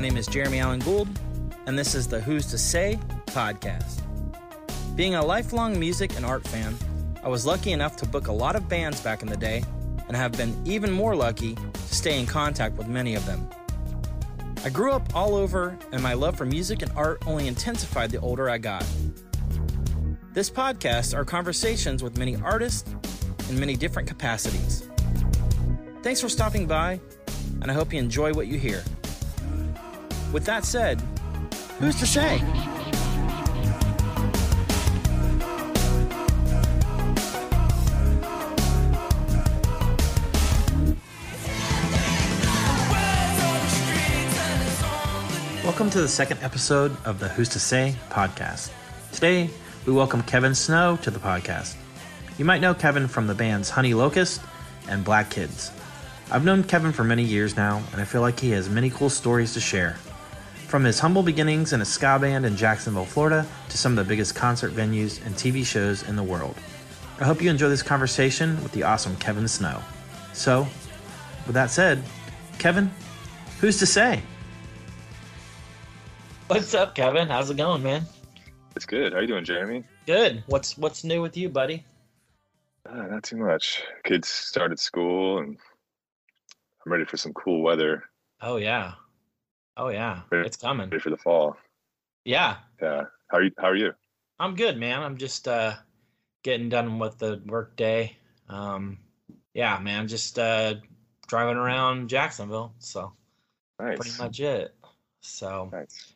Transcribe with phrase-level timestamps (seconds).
[0.00, 1.08] My name is Jeremy Allen Gould,
[1.66, 4.00] and this is the Who's to Say podcast.
[4.96, 6.74] Being a lifelong music and art fan,
[7.22, 9.62] I was lucky enough to book a lot of bands back in the day
[10.08, 13.46] and have been even more lucky to stay in contact with many of them.
[14.64, 18.20] I grew up all over, and my love for music and art only intensified the
[18.20, 18.86] older I got.
[20.32, 22.90] This podcast are conversations with many artists
[23.50, 24.88] in many different capacities.
[26.02, 26.98] Thanks for stopping by,
[27.60, 28.82] and I hope you enjoy what you hear.
[30.32, 31.02] With that said,
[31.80, 32.38] who's to say?
[45.64, 48.70] Welcome to the second episode of the Who's to Say podcast.
[49.12, 49.50] Today,
[49.84, 51.74] we welcome Kevin Snow to the podcast.
[52.38, 54.40] You might know Kevin from the bands Honey Locust
[54.88, 55.72] and Black Kids.
[56.30, 59.10] I've known Kevin for many years now, and I feel like he has many cool
[59.10, 59.96] stories to share.
[60.70, 64.08] From his humble beginnings in a ska band in Jacksonville, Florida, to some of the
[64.08, 66.54] biggest concert venues and TV shows in the world.
[67.18, 69.82] I hope you enjoy this conversation with the awesome Kevin Snow.
[70.32, 70.68] So,
[71.44, 72.04] with that said,
[72.60, 72.88] Kevin,
[73.60, 74.22] who's to say?
[76.46, 77.26] What's up, Kevin?
[77.26, 78.06] How's it going, man?
[78.76, 79.12] It's good.
[79.12, 79.82] How you doing, Jeremy?
[80.06, 80.44] Good.
[80.46, 81.84] What's what's new with you, buddy?
[82.88, 83.82] Uh, not too much.
[84.04, 85.58] Kids started school, and
[86.86, 88.04] I'm ready for some cool weather.
[88.40, 88.92] Oh yeah.
[89.80, 90.20] Oh yeah.
[90.30, 90.90] Ready, it's coming.
[90.90, 91.56] Ready for the fall.
[92.26, 92.58] Yeah.
[92.82, 93.04] Yeah.
[93.28, 93.50] How are you?
[93.56, 93.94] How are you?
[94.38, 95.02] I'm good, man.
[95.02, 95.72] I'm just uh,
[96.42, 98.18] getting done with the work day.
[98.50, 98.98] Um,
[99.54, 100.06] yeah, man.
[100.06, 100.74] Just uh,
[101.28, 102.74] driving around Jacksonville.
[102.78, 103.14] So
[103.78, 103.96] nice.
[103.96, 104.74] pretty much it.
[105.22, 106.12] So nice.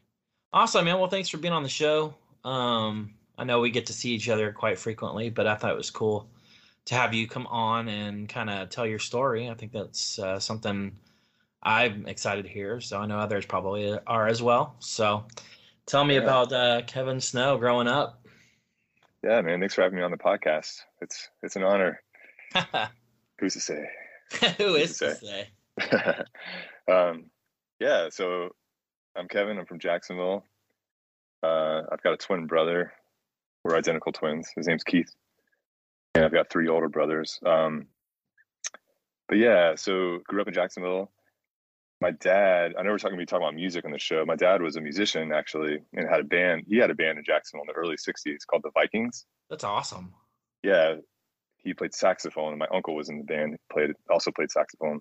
[0.53, 0.99] Awesome, man.
[0.99, 2.15] Well, thanks for being on the show.
[2.45, 5.77] Um, I know we get to see each other quite frequently, but I thought it
[5.77, 6.29] was cool
[6.85, 9.49] to have you come on and kind of tell your story.
[9.49, 10.95] I think that's uh, something
[11.65, 12.81] I'm excited to hear.
[12.81, 14.77] So I know others probably are as well.
[14.81, 15.25] So
[15.87, 16.21] tell me yeah.
[16.21, 18.25] about uh, Kevin Snow growing up.
[19.23, 19.61] Yeah, man.
[19.61, 20.81] Thanks for having me on the podcast.
[21.01, 22.03] It's it's an honor.
[23.39, 23.89] Who's to say?
[24.59, 25.49] Who is to say?
[25.91, 26.25] say?
[26.93, 27.31] um,
[27.81, 28.09] yeah.
[28.11, 28.51] So
[29.17, 29.59] I'm Kevin.
[29.59, 30.45] I'm from Jacksonville.
[31.43, 32.93] Uh, I've got a twin brother.
[33.65, 34.51] We're identical twins.
[34.55, 35.11] His name's Keith,
[36.15, 37.41] and I've got three older brothers.
[37.47, 37.87] Um,
[39.29, 41.11] but yeah, so grew up in Jacksonville.
[42.05, 44.27] My dad, I know we're talking be talking about music on the show.
[44.27, 46.65] My dad was a musician actually, and had a band.
[46.69, 49.25] He had a band in Jacksonville in the early '60s called the Vikings.
[49.49, 50.13] That's awesome.
[50.63, 50.97] Yeah,
[51.57, 53.57] he played saxophone, and my uncle was in the band.
[53.73, 55.01] Played also played saxophone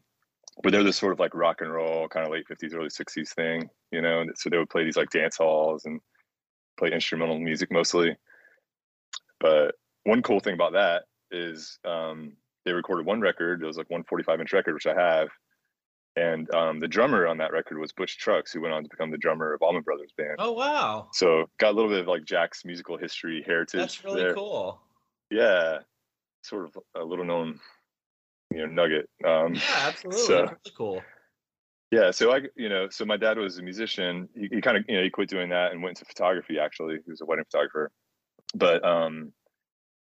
[0.61, 3.33] but they're this sort of like rock and roll kind of late 50s early 60s
[3.33, 5.99] thing you know so they would play these like dance halls and
[6.77, 8.15] play instrumental music mostly
[9.39, 12.33] but one cool thing about that is um,
[12.65, 15.29] they recorded one record it was like one 45 inch record which i have
[16.15, 19.09] and um, the drummer on that record was butch trucks who went on to become
[19.09, 22.23] the drummer of allman brothers band oh wow so got a little bit of like
[22.23, 24.33] Jax musical history heritage that's really there.
[24.33, 24.79] cool
[25.31, 25.79] yeah
[26.43, 27.59] sort of a little known
[28.53, 29.09] you know nugget.
[29.25, 30.21] Um, yeah, absolutely.
[30.21, 31.01] So, really cool.
[31.91, 34.27] Yeah, so I, you know, so my dad was a musician.
[34.35, 36.57] He, he kind of, you know, he quit doing that and went into photography.
[36.57, 37.91] Actually, he was a wedding photographer.
[38.55, 39.31] But um,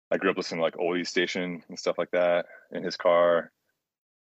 [0.09, 3.51] I grew up listening to like oldies station and stuff like that in his car.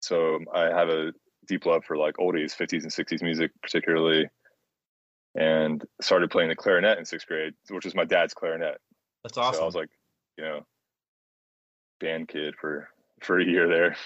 [0.01, 1.13] So I have a
[1.47, 4.29] deep love for like oldies, 50s and 60s music, particularly.
[5.37, 8.79] And started playing the clarinet in sixth grade, which was my dad's clarinet.
[9.23, 9.59] That's awesome.
[9.59, 9.91] So I was like,
[10.37, 10.67] you know,
[12.01, 12.89] band kid for
[13.23, 13.97] for a year there.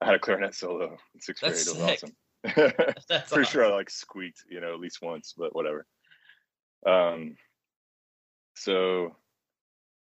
[0.00, 1.76] I had a clarinet solo in sixth That's grade.
[1.76, 2.10] It was sick.
[2.54, 2.94] awesome.
[3.08, 3.44] That's Pretty awesome.
[3.44, 5.86] sure I like squeaked, you know, at least once, but whatever.
[6.86, 7.36] Um,
[8.54, 9.16] so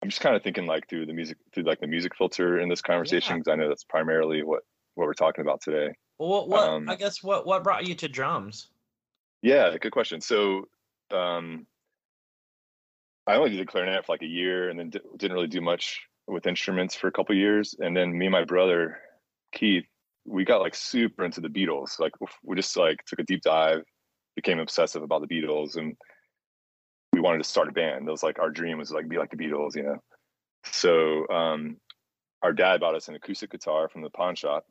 [0.02, 2.68] I'm just kind of thinking like through the music, through like the music filter in
[2.68, 3.54] this conversation, because yeah.
[3.54, 4.62] I know that's primarily what
[4.94, 5.94] what we're talking about today.
[6.22, 8.68] Well, what, what um, I guess what what brought you to drums?
[9.42, 10.20] Yeah, good question.
[10.20, 10.68] So,
[11.10, 11.66] um,
[13.26, 15.60] I only did the clarinet for like a year, and then d- didn't really do
[15.60, 19.00] much with instruments for a couple years, and then me and my brother
[19.52, 19.84] Keith,
[20.24, 21.98] we got like super into the Beatles.
[21.98, 22.12] Like
[22.44, 23.82] we just like took a deep dive,
[24.36, 25.96] became obsessive about the Beatles, and
[27.12, 28.06] we wanted to start a band.
[28.06, 29.98] It was like our dream was like be like the Beatles, you know.
[30.70, 31.78] So um,
[32.44, 34.66] our dad bought us an acoustic guitar from the pawn shop,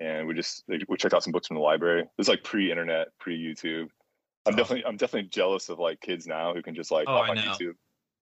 [0.00, 2.04] and we just we checked out some books from the library.
[2.18, 3.88] Is like pre-internet, pre-YouTube.
[4.46, 4.56] I'm oh.
[4.56, 7.74] definitely I'm definitely jealous of like kids now who can just like oh, on YouTube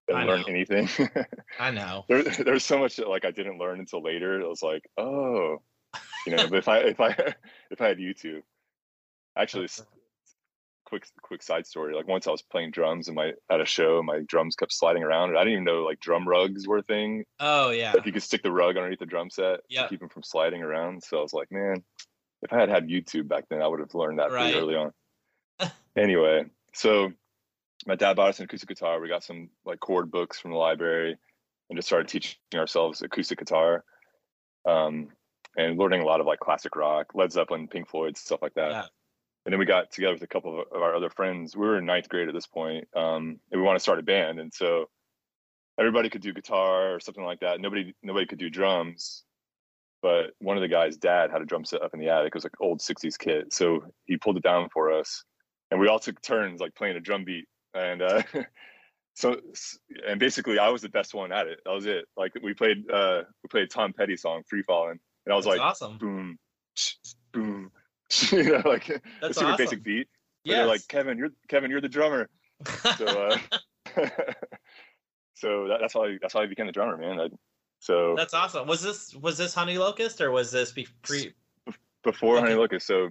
[0.09, 0.89] didn't learn anything.
[1.61, 2.05] I know.
[2.09, 4.41] There, there's so much that like I didn't learn until later.
[4.41, 5.59] It was like, oh,
[6.27, 6.49] you know.
[6.49, 7.11] but if I if I
[7.71, 8.43] if I had YouTube,
[9.37, 9.69] actually,
[10.89, 11.95] quick quick side story.
[11.95, 15.03] Like once I was playing drums and my at a show, my drums kept sliding
[15.03, 15.31] around.
[15.31, 17.25] and I didn't even know like drum rugs were a thing.
[17.39, 17.93] Oh yeah.
[17.97, 19.85] If you could stick the rug underneath the drum set yep.
[19.85, 21.03] to keep them from sliding around.
[21.05, 21.85] So I was like, man,
[22.43, 24.53] if I had had YouTube back then, I would have learned that right.
[24.53, 24.93] pretty early on.
[25.97, 27.13] anyway, so
[27.87, 29.01] my dad bought us an acoustic guitar.
[29.01, 31.17] We got some like chord books from the library
[31.69, 33.85] and just started teaching ourselves acoustic guitar.
[34.67, 35.09] Um,
[35.57, 38.71] and learning a lot of like classic rock, Led Zeppelin, Pink Floyd, stuff like that.
[38.71, 38.85] Yeah.
[39.49, 41.57] And then we got together with a couple of, our other friends.
[41.57, 44.03] We were in ninth grade at this point, um, and we want to start a
[44.03, 44.39] band.
[44.41, 44.91] And so
[45.81, 47.59] everybody could do guitar or something like that.
[47.59, 49.25] Nobody nobody could do drums,
[50.03, 52.27] but one of the guys' dad had a drum set up in the attic.
[52.27, 55.25] It was like old '60s kit, so he pulled it down for us,
[55.71, 57.47] and we all took turns like playing a drum beat.
[57.73, 58.23] And uh,
[59.15, 59.41] so,
[60.07, 61.61] and basically, I was the best one at it.
[61.65, 62.05] That was it.
[62.19, 65.57] Like we played uh, we played Tom Petty song "Free Falling," and I was That's
[65.57, 65.97] like, awesome.
[65.97, 66.39] boom,
[67.33, 67.71] boom,
[68.33, 69.01] you know, like a
[69.33, 69.57] super awesome.
[69.57, 70.09] basic beat.
[70.45, 70.65] Yeah.
[70.65, 72.29] like, Kevin, you're Kevin, you're the drummer.
[72.97, 73.39] So, uh,
[75.35, 77.21] so that, that's how I, that's how I became the drummer, man.
[77.21, 77.29] I,
[77.81, 78.67] so That's awesome.
[78.67, 81.33] Was this was this Honey Locust or was this be pre?
[82.05, 82.47] before okay.
[82.47, 83.09] Honey Locust, so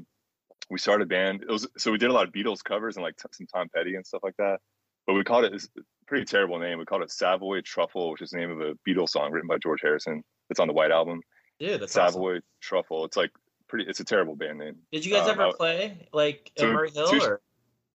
[0.69, 1.43] we started a band.
[1.43, 3.69] It was so we did a lot of Beatles covers and like t- some Tom
[3.73, 4.57] Petty and stuff like that.
[5.05, 6.79] But we called it a pretty terrible name.
[6.79, 9.57] We called it Savoy Truffle, which is the name of a Beatles song written by
[9.57, 10.21] George Harrison.
[10.49, 11.21] It's on the White Album.
[11.59, 12.13] Yeah, that's awesome.
[12.15, 13.05] Savoy Truffle.
[13.05, 13.31] It's like
[13.67, 13.85] pretty.
[13.89, 14.75] It's a terrible band name.
[14.91, 17.41] Did you guys Um, ever I- play like so in Murray Hill two- or?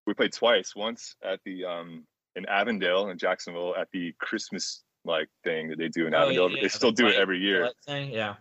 [0.06, 0.74] we played twice.
[0.76, 5.88] Once at the um in Avondale in Jacksonville at the Christmas like thing that they
[5.88, 6.50] do in Oh, Avondale.
[6.50, 7.70] yeah, they the still do it every year.
[7.86, 8.10] Thing?
[8.12, 8.36] Yeah.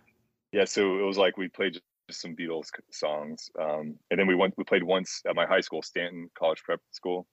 [0.52, 1.74] Yeah, so it was like we played
[2.10, 4.54] just some Beatles songs, um, and then we went.
[4.58, 7.26] We played once at my high school, Stanton College Prep School.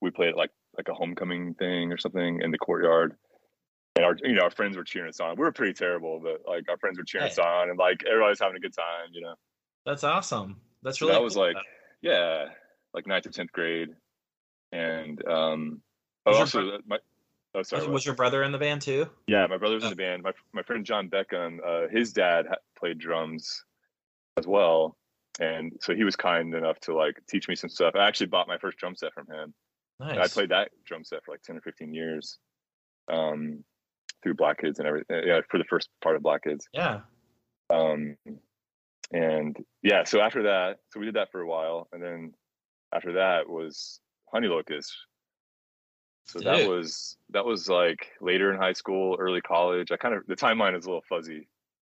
[0.00, 3.16] We played like like a homecoming thing or something in the courtyard,
[3.96, 5.30] and our you know our friends were cheering us on.
[5.36, 8.38] We were pretty terrible, but like our friends were cheering us on, and like everybody's
[8.38, 9.34] having a good time, you know.
[9.84, 10.60] That's awesome.
[10.82, 11.56] That's So really that was like
[12.02, 12.46] yeah,
[12.94, 13.88] like ninth or tenth grade,
[14.72, 15.80] and um,
[16.26, 16.98] oh, Was your also bro- my
[17.54, 19.08] oh sorry, was, was your brother in the band too?
[19.26, 19.90] Yeah, my brother's in Oh.
[19.90, 20.22] the band.
[20.22, 23.64] My my friend John Beckham, uh, his dad ha- played drums
[24.36, 24.96] as well,
[25.40, 27.94] and so he was kind enough to like teach me some stuff.
[27.96, 29.54] I actually bought my first drum set from him,
[30.00, 30.18] Nice.
[30.18, 32.38] I played that drum set for like ten or fifteen years,
[33.10, 33.64] um,
[34.26, 35.22] through Black Kids and everything.
[35.24, 36.66] Yeah, for the first part of Black Kids.
[36.72, 37.00] Yeah.
[37.70, 38.16] Um,
[39.12, 42.34] and yeah, so after that, so we did that for a while, and then
[42.92, 44.00] after that was
[44.32, 44.92] Honey Locust.
[46.24, 49.92] So that was that was like later in high school, early college.
[49.92, 51.46] I kind of the timeline is a little fuzzy.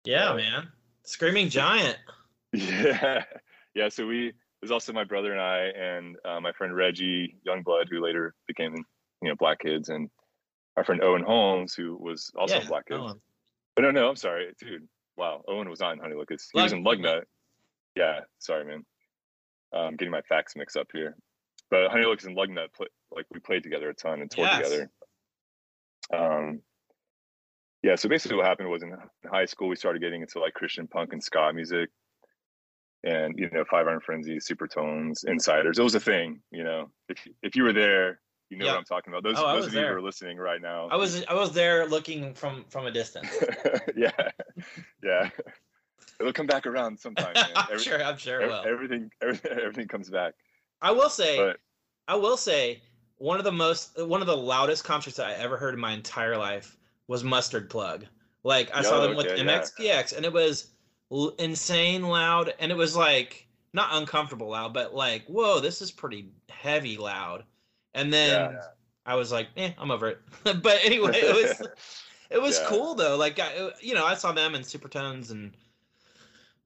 [0.04, 0.68] Yeah, Uh, man.
[1.04, 1.98] Screaming Giant.
[2.52, 3.24] Yeah,
[3.74, 3.88] yeah.
[3.88, 8.00] So we there's also my brother and I and uh, my friend Reggie Youngblood, who
[8.02, 8.74] later became
[9.22, 10.08] you know Black Kids, and
[10.76, 12.66] our friend Owen Holmes, who was also yeah.
[12.66, 13.00] Black Kids.
[13.00, 13.20] Owen.
[13.76, 14.86] But no, no, I'm sorry, dude.
[15.16, 16.50] Wow, Owen was not in Honey Locust.
[16.52, 17.22] He was in Lug- Lugnut.
[17.96, 18.84] Yeah, sorry, man.
[19.72, 21.16] I'm getting my facts mixed up here.
[21.70, 24.68] But Honey Locust and Lugnut, play, like we played together a ton and toured Yes.
[24.68, 24.90] together.
[26.12, 26.60] Um,
[27.82, 27.96] yeah.
[27.96, 30.86] So basically, what happened was in in high school we started getting into like Christian
[30.86, 31.90] punk and ska music,
[33.04, 35.78] and you know, Five Iron Frenzy, Supertones, Insyderz.
[35.78, 36.40] It was a thing.
[36.50, 38.20] You know, if if you were there,
[38.54, 38.72] you know Yeah.
[38.72, 39.22] what I'm talking about.
[39.22, 40.88] Those Oh, those of you who are listening right now.
[40.90, 43.30] I was I was there looking from from a distance.
[43.96, 44.10] yeah,
[45.02, 45.30] yeah.
[46.20, 47.34] It'll come back around sometime.
[47.56, 48.02] I'm Every- sure.
[48.02, 48.40] I'm sure.
[48.40, 48.64] It will.
[48.66, 50.34] everything, everything, everything comes back.
[50.80, 51.36] I will say.
[51.36, 51.58] But
[52.06, 52.82] I will say
[53.18, 56.36] one of the most one of the loudest concerts I ever heard in my entire
[56.36, 56.76] life
[57.08, 58.06] was Mustard Plug.
[58.42, 59.58] Like I saw Yeah, them with okay, yeah.
[59.60, 60.72] MXPX and it was
[61.10, 65.90] l- insane loud and it was like not uncomfortable loud but like whoa this is
[65.90, 67.44] pretty heavy loud.
[67.94, 68.60] And then Yeah.
[69.06, 70.20] I was like, eh, I'm over it.
[70.44, 71.68] but anyway, it was
[72.30, 72.66] it was Yeah.
[72.68, 73.16] cool though.
[73.16, 75.52] Like I, you know, I saw them in Supertones and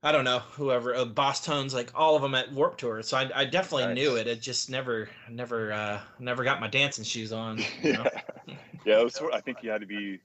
[0.02, 3.02] I don't know whoever uh, Bosstones, like all of them at Warped Tour.
[3.02, 4.28] So I, I definitely knew it.
[4.28, 7.58] It just never, never, uh, never got my dancing shoes on.
[7.82, 8.04] You know?
[8.46, 8.54] yeah,
[8.86, 9.00] yeah.
[9.00, 10.20] It was, I think you had to be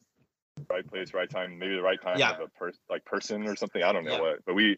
[0.69, 2.33] right place, right time, maybe the right kind Yeah.
[2.35, 3.81] of a person, like person or something.
[3.81, 4.21] I don't know Yeah.
[4.21, 4.77] what, but we,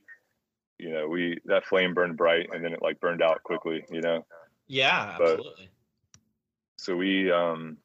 [0.79, 3.83] you know, we that flame burned bright and then it like burned out quickly.
[3.91, 4.25] You know,
[4.67, 5.69] yeah, But- absolutely.
[6.77, 7.77] So we um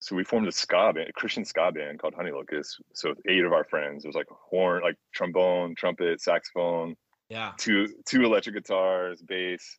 [0.00, 2.80] so we formed a ska band a christian ska band called honey locust.
[2.94, 6.94] So with eight of our friends it was like horn like trombone trumpet saxophone
[7.28, 9.78] Yeah, two two electric guitars bass.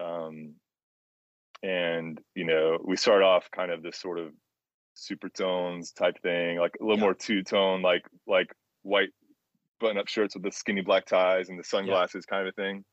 [0.00, 0.54] Um
[1.62, 4.32] and you know we start off kind of this sort of
[4.96, 7.04] supertones type thing like a little Yeah.
[7.04, 8.52] more two-tone like like
[8.82, 9.10] white
[9.80, 12.84] button-up shirts with the skinny black ties and the sunglasses kind of a thing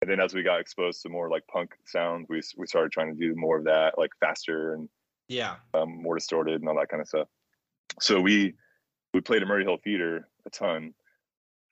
[0.00, 3.12] and then as we got exposed to more like punk sounds we we started trying
[3.14, 4.88] to do more of that like faster and
[5.30, 7.28] yeah, um, more distorted and all that kind of stuff.
[8.00, 8.54] So we
[9.12, 10.94] we played at murray hill theater a ton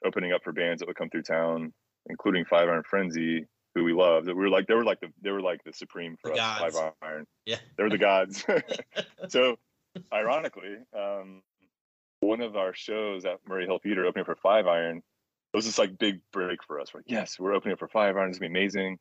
[0.04, 1.72] opening up for bands that would come through town
[2.08, 4.26] including five iron frenzy who we loved.
[4.26, 6.60] We were like they were like the they were like the supreme for The us
[6.60, 6.78] gods.
[6.78, 7.26] five iron.
[7.46, 7.56] Yeah.
[7.78, 8.44] they were the gods.
[9.28, 9.56] So
[10.12, 11.42] ironically um
[12.20, 15.02] one of our shows at murray hill theater opening for five iron
[15.56, 17.88] it was this like big break for us we're like yes we're opening up for
[17.88, 18.98] five iron it's gonna be amazing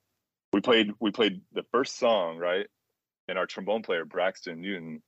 [0.54, 2.66] we played we played the first song right,
[3.28, 5.04] and our trombone player Braxton Newton,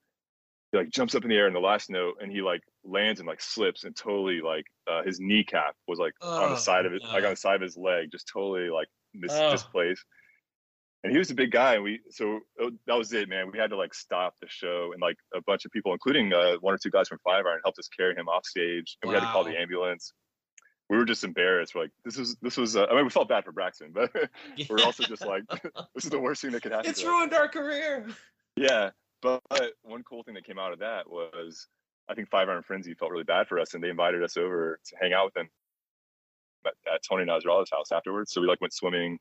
[0.73, 3.21] he like jumps up in the air in the last note, and he like lands
[3.21, 6.85] and like slips and totally like uh, his kneecap was like on the Oh, side
[6.85, 9.51] of it, like on the side of his leg, just totally like mis- Oh.
[9.51, 10.03] displaced.
[11.05, 13.49] And he was a big guy, and we so uh, that was it, man.
[13.49, 16.55] We had to like stop the show, and like a bunch of people, including uh,
[16.59, 19.15] one or two guys from Five Iron, helped us carry him off stage, and we
[19.15, 20.11] had to call the ambulance.
[20.89, 21.75] We were just embarrassed.
[21.75, 22.75] We're like, this was this was.
[22.75, 24.11] Uh, I mean, we felt bad for Braxton, but
[24.69, 25.43] we're also just like,
[25.95, 26.89] this is the worst thing that could happen.
[26.89, 27.11] it's to us.
[27.11, 28.07] ruined our career.
[28.55, 28.91] Yeah,
[29.21, 31.67] but, but one cool thing that came out of that was
[32.09, 34.79] I think Five Iron Frenzy felt really bad for us, and they invited us over
[34.85, 35.49] to hang out with them
[36.65, 38.31] at, at Tony Nasrallah's house afterwards.
[38.31, 39.19] So we like went swimming,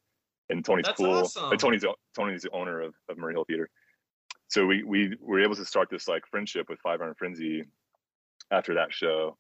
[0.50, 1.14] in Tony's That's cool.
[1.14, 1.50] awesome.
[1.50, 3.68] And Tony's Tony's the owner of, of Murray Hill Theater.
[4.48, 7.64] So we we were able to start this like friendship with Five Iron Frenzy
[8.50, 9.36] after that show.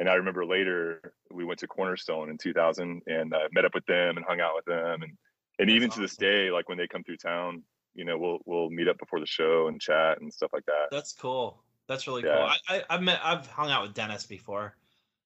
[0.00, 3.84] And I remember later we went to Cornerstone in 2000 and uh, met up with
[3.84, 5.12] them and hung out with them, and
[5.58, 7.62] and That's even to this day, like when they come through town,
[7.94, 10.86] you know, we'll we'll meet up before the show and chat and stuff like that.
[10.90, 11.62] That's cool.
[11.86, 12.32] That's really Yeah.
[12.34, 12.42] cool.
[12.46, 14.74] I, I I've met I've hung out with Dennis before.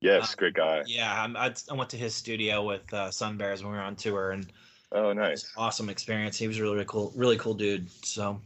[0.01, 0.83] Yes, Um, great guy.
[0.89, 3.95] Yeah, I, I went to his studio with uh, Sun Bears when we were on
[3.95, 4.45] tour, and
[4.91, 5.53] Oh, nice.
[5.57, 6.37] awesome experience.
[6.37, 7.89] He was a really, really cool, really cool dude.
[8.05, 8.41] So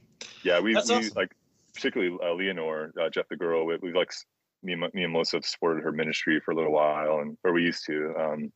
[0.45, 1.13] Yeah, we, That's we awesome.
[1.17, 1.33] like
[1.75, 3.65] particularly uh, Leanor, uh, Jeff the girl.
[3.65, 4.13] We, we've like
[4.63, 7.53] me and, me and Melissa have supported her ministry for a little while, and or
[7.53, 8.15] we used to.
[8.19, 8.53] Um,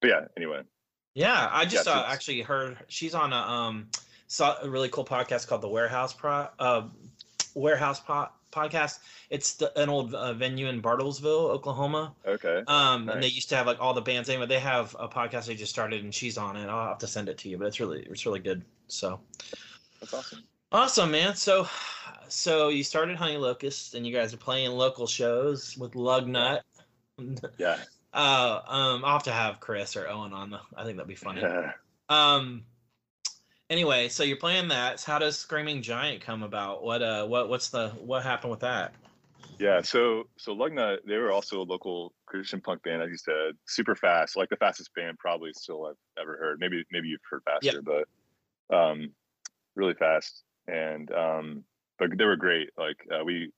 [0.00, 0.62] but yeah, anyway,
[1.14, 3.88] yeah, I just Yeah, uh, actually heard she's on a um
[4.26, 6.88] saw a really cool podcast called the Warehouse Pro uh
[7.54, 9.00] Warehouse po- podcast.
[9.28, 12.14] It's the, an old uh, venue in Bartlesville, Oklahoma.
[12.26, 12.62] okay.
[12.66, 14.46] Um, and they used to have like all the bands anyway.
[14.46, 16.68] They have a podcast they just started, and she's on it.
[16.68, 18.64] I'll have to send it to you, but it's really it's really good.
[18.88, 19.20] So
[20.00, 20.44] That's awesome.
[20.72, 21.34] Awesome, man.
[21.34, 21.68] So
[22.28, 26.60] so you started Honey Locust, and you guys are playing local shows with Lugnut.
[27.58, 27.78] Yeah.
[28.12, 30.50] Uh, um, I'll have to have Chris or Owen on.
[30.50, 31.42] The, I think that'd be funny.
[31.42, 31.70] Yeah.
[32.08, 32.64] Um.
[33.70, 34.98] Anyway, so you're playing that.
[34.98, 36.82] So how does Screaming Giant come about?
[36.82, 38.94] What uh, what what's the what happened with that?
[39.60, 43.56] Yeah, so so Lugnut, they were also a local Christian punk band, as you said,
[43.64, 46.58] super fast, like the fastest band probably still I've ever heard.
[46.58, 49.12] Maybe maybe you've heard faster, but um,
[49.76, 50.42] really fast.
[50.68, 51.64] And um,
[51.98, 52.70] but they were great.
[52.78, 53.50] Like uh, we,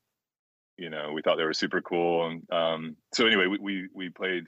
[0.78, 2.26] you know, we thought they were super cool.
[2.26, 4.44] And um, so anyway, we we we played.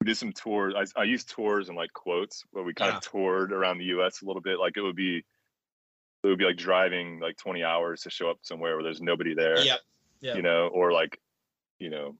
[0.00, 0.74] We did some tours.
[0.74, 2.96] I, I used tours and like quotes where we kind Yeah.
[2.96, 4.22] of toured around the U.S.
[4.22, 4.58] a little bit.
[4.58, 8.38] Like it would be, it would be like driving like 20 hours to show up
[8.40, 9.80] somewhere where there's nobody there Yep.
[10.22, 10.36] Yep.
[10.36, 11.20] you know, or like,
[11.78, 12.16] you know,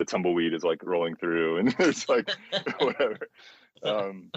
[0.00, 2.28] the tumbleweed is like rolling through and it's like
[2.80, 3.28] whatever.
[3.84, 4.32] Um,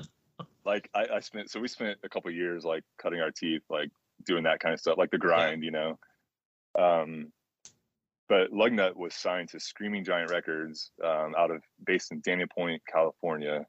[0.63, 3.89] like I, I spent, so we spent a couple years like cutting our teeth, like
[4.25, 5.97] doing that kind of stuff, like the grind, you know.
[6.77, 7.31] Um,
[8.27, 12.81] but Lugnut was signed to Screaming Giant Records um, out of based in Dana Point,
[12.91, 13.65] California.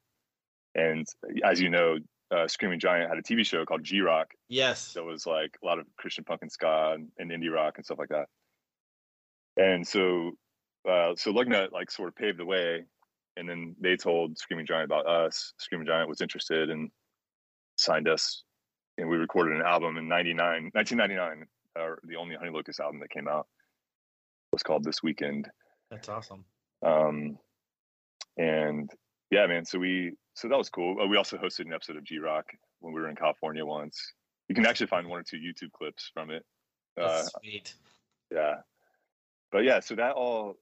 [0.74, 1.06] And
[1.44, 1.96] as you know,
[2.30, 4.92] uh, Screaming Giant had a TV show called G Rock Yes.
[4.92, 7.84] that was like a lot of Christian punk and ska and, and indie rock and
[7.84, 8.26] stuff like that.
[9.56, 10.32] And so,
[10.88, 12.84] uh, so Lugnut like sort of paved the way,
[13.36, 15.54] and then they told Screaming Giant about us.
[15.58, 16.90] Screaming Giant was interested and
[17.76, 18.44] signed us,
[19.00, 23.10] and we recorded an album in 99, 1999, or the only Honey Locust album that
[23.10, 23.46] came out
[24.52, 25.48] was called This Weekend.
[25.90, 26.44] That's awesome.
[26.84, 27.38] Um,
[28.36, 28.90] and
[29.30, 29.64] yeah, man.
[29.64, 31.00] So we, so that was cool.
[31.02, 32.46] Uh, we also hosted an episode of G Rock
[32.80, 34.00] when we were in California once.
[34.48, 36.44] You can actually find one or two YouTube clips from it.
[37.00, 37.74] Uh, That's sweet.
[38.30, 38.56] yeah,
[39.52, 40.56] but yeah, so that all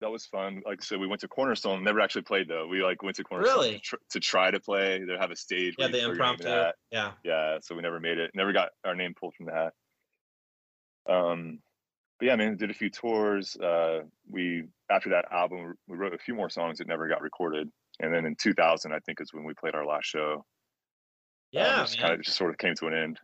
[0.00, 0.62] that was fun.
[0.66, 1.82] Like, so we went to Cornerstone.
[1.82, 2.66] Never actually played though.
[2.66, 3.72] We like went to Cornerstone Really?
[3.74, 5.02] to, tr- to try to play.
[5.04, 5.74] They have a stage.
[5.78, 6.72] Yeah, the you throw your name in impromptu.
[6.90, 7.12] Yeah.
[7.24, 8.30] Yeah, so we never made it.
[8.34, 9.72] Never got our name pulled from the hat.
[11.08, 11.60] Um,
[12.18, 13.56] but yeah, man, did a few tours.
[13.56, 17.70] Uh, we after that album, we wrote a few more songs that never got recorded.
[18.00, 20.44] And then in 2000, I think is when we played our last show.
[21.52, 23.20] Yeah, just kind of just sort of came to an end.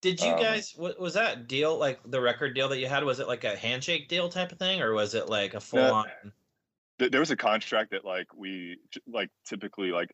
[0.00, 0.74] Did you um, guys?
[0.76, 1.76] What was that deal?
[1.76, 3.02] Like the record deal that you had?
[3.04, 5.80] Was it like a handshake deal type of thing, or was it like a full
[5.80, 6.06] on?
[6.98, 10.10] Th- There was a contract that like we like typically like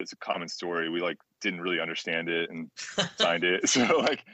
[0.00, 0.88] it's a common story.
[0.88, 2.70] We like didn't really understand it and
[3.18, 3.62] signed it.
[3.68, 4.24] So like,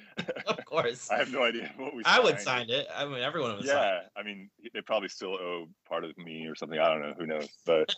[0.46, 1.10] of course.
[1.12, 2.02] I have no idea what we.
[2.04, 2.86] I would sign it.
[2.94, 3.76] I mean, everyone would sign.
[3.76, 6.78] Yeah, I mean, they probably still owe part of me or something.
[6.78, 7.14] I don't know.
[7.18, 7.48] Who knows?
[7.66, 7.94] But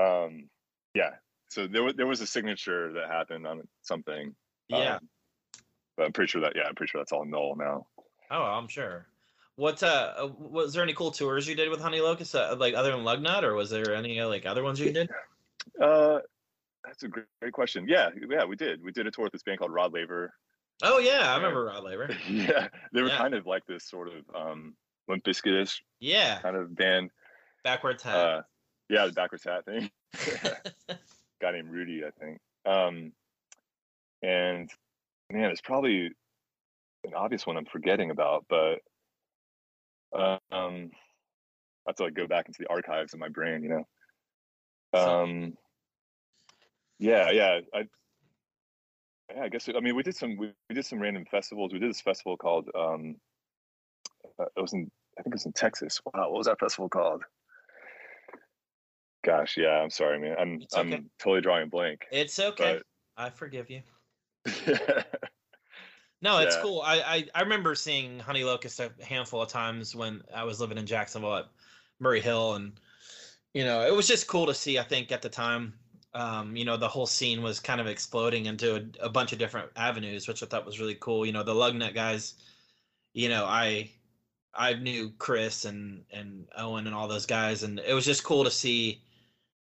[0.00, 0.48] um,
[0.94, 1.10] yeah.
[1.50, 4.34] So there was there was a signature that happened on something.
[4.70, 4.96] Yeah.
[4.96, 5.08] um,
[5.96, 7.86] but I'm pretty sure that yeah, I'm pretty sure that's all null now.
[8.30, 9.06] Oh, I'm sure.
[9.56, 12.74] What uh, uh, was there any cool tours you did with Honey Locust, uh, like
[12.74, 15.10] other than Lugnut, or was there any uh, like other ones you did?
[15.80, 16.20] Uh,
[16.84, 17.86] that's a great, great question.
[17.86, 18.82] Yeah, yeah, we did.
[18.82, 20.32] We did a tour with this band called Rod Laver.
[20.82, 22.08] Oh yeah, I remember Rod Laver.
[22.30, 23.18] yeah, they were Yeah.
[23.18, 24.74] kind of like this sort of um,
[25.06, 27.10] Limp Bizkit-ish Yeah, kind of band.
[27.62, 28.16] backwards hat.
[28.16, 28.42] Uh,
[28.88, 29.90] yeah, the backwards hat thing.
[31.42, 32.38] guy named Rudy, I think.
[32.64, 33.12] Um,
[34.22, 34.70] and
[35.30, 36.10] man, it's probably
[37.04, 38.78] an obvious one I'm forgetting about, but
[40.12, 43.84] um, I have to like go back into the archives of my brain, you know.
[44.92, 45.54] Um,
[46.98, 47.84] yeah, yeah, I,
[49.34, 51.72] yeah, I guess I mean we did some we, we did some random festivals.
[51.72, 53.16] We did this festival called um,
[54.38, 56.00] uh, it was in I think it was in Texas.
[56.04, 57.22] Wow, what was that festival called?
[59.24, 60.36] Gosh, yeah, I'm sorry, man.
[60.38, 60.94] I'm okay.
[60.96, 62.06] I'm totally drawing blank.
[62.10, 62.80] It's okay.
[63.16, 63.82] I forgive you.
[66.22, 66.56] No, it's Yeah.
[66.56, 66.82] cool.
[66.82, 70.76] I, I I remember seeing Honey Locust a handful of times when I was living
[70.78, 71.50] in Jacksonville at
[71.98, 72.78] Murray Hill, and
[73.54, 74.78] you know it was just cool to see.
[74.78, 75.80] I think at the time,
[76.14, 79.38] um, you know, the whole scene was kind of exploding into a, a bunch of
[79.40, 81.26] different avenues, which I thought was really cool.
[81.26, 82.34] You know, the Lugnut guys.
[83.14, 83.92] You know, I
[84.54, 88.44] I knew Chris and and Owen and all those guys, and it was just cool
[88.44, 89.04] to see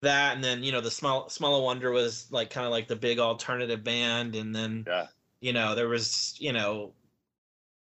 [0.05, 0.35] that.
[0.35, 3.19] And then you know, the Small Small Wonder was like kind of like the big
[3.19, 5.07] alternative band, and then yeah,
[5.41, 6.95] you know there was you know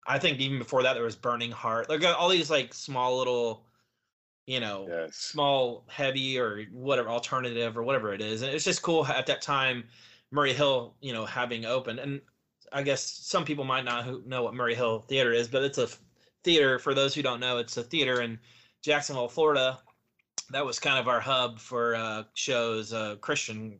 [0.05, 1.89] i think even before that there was burning heart.
[1.89, 3.65] Like all these like small little
[4.45, 8.41] you know yes, small heavy or whatever alternative or whatever it is.
[8.41, 9.85] And it's just cool at that time
[10.31, 11.99] murray hill you know having opened.
[11.99, 12.21] And
[12.73, 15.87] i guess some people might not know what murray hill theater is but it's a
[16.43, 18.39] theater for those who don't know it's a theater in
[18.81, 19.79] jacksonville florida
[20.53, 23.77] that was kind of our hub for uh shows uh christian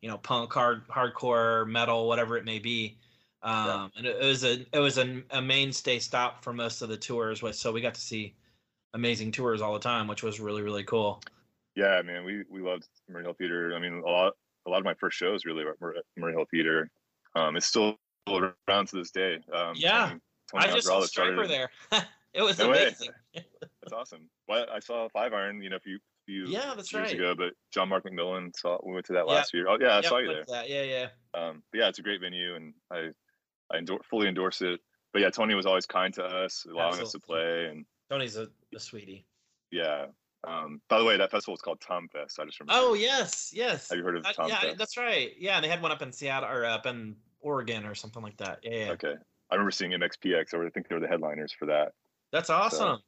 [0.00, 2.96] you know punk hard hardcore metal whatever it may be
[3.42, 3.88] um Yeah.
[3.96, 7.42] and it, was a it was a, a mainstay stop for most of the tours
[7.56, 8.34] so we got to see
[8.94, 11.22] amazing tours all the time which was really really cool
[11.74, 12.24] yeah, man.
[12.24, 13.74] We we loved Murray Hill Theater.
[13.74, 14.34] I mean, a lot
[14.66, 16.88] a lot of my first shows really were at Murray, Hill Theater.
[17.34, 17.96] Um, it's still
[18.28, 19.38] around to this day.
[19.52, 20.08] Um, Yeah.
[20.08, 21.70] mean, Tony i just saw Stryper there
[22.34, 23.10] it was No amazing
[23.84, 24.28] That's awesome.
[24.48, 27.14] Well, I saw Five Iron, you know, a few few Yeah, that's years right.
[27.20, 29.68] ago, but John Mark McMillan saw we went to that last year.
[29.68, 30.44] Oh yeah, I Yep, saw you there.
[30.48, 30.70] that.
[30.70, 33.10] yeah yeah Um, yeah, it's a great venue, and I
[33.70, 34.80] I endor- fully endorse it.
[35.12, 38.48] But yeah, Tony was always kind to us, allowing us to play, and tony's a,
[38.74, 39.26] a sweetie
[39.70, 40.06] yeah.
[40.46, 42.38] Um, by the way, that festival is called Tom Fest.
[42.38, 42.86] I just remember.
[42.86, 44.78] oh yes yes Have you heard of Uh, Tom yeah Fest?
[44.78, 48.22] that's right yeah they had one up in seattle or up in oregon or something
[48.22, 48.90] like that yeah, yeah.
[48.92, 49.14] Okay.
[49.50, 50.52] I remember seeing MXPX.
[50.54, 51.92] Or I think they were the headliners for that.
[52.32, 52.98] that's awesome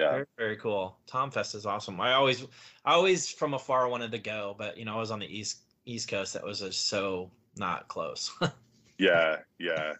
[0.00, 0.10] Yeah.
[0.10, 0.96] Very, very cool.
[1.06, 2.00] Tom Fest is awesome.
[2.00, 2.46] I always,
[2.84, 5.58] I always from afar wanted to go, but you know, I was on the east
[5.84, 6.32] East Coast.
[6.34, 8.32] That was just so not close.
[8.98, 9.36] Yeah.
[9.58, 9.94] Yeah.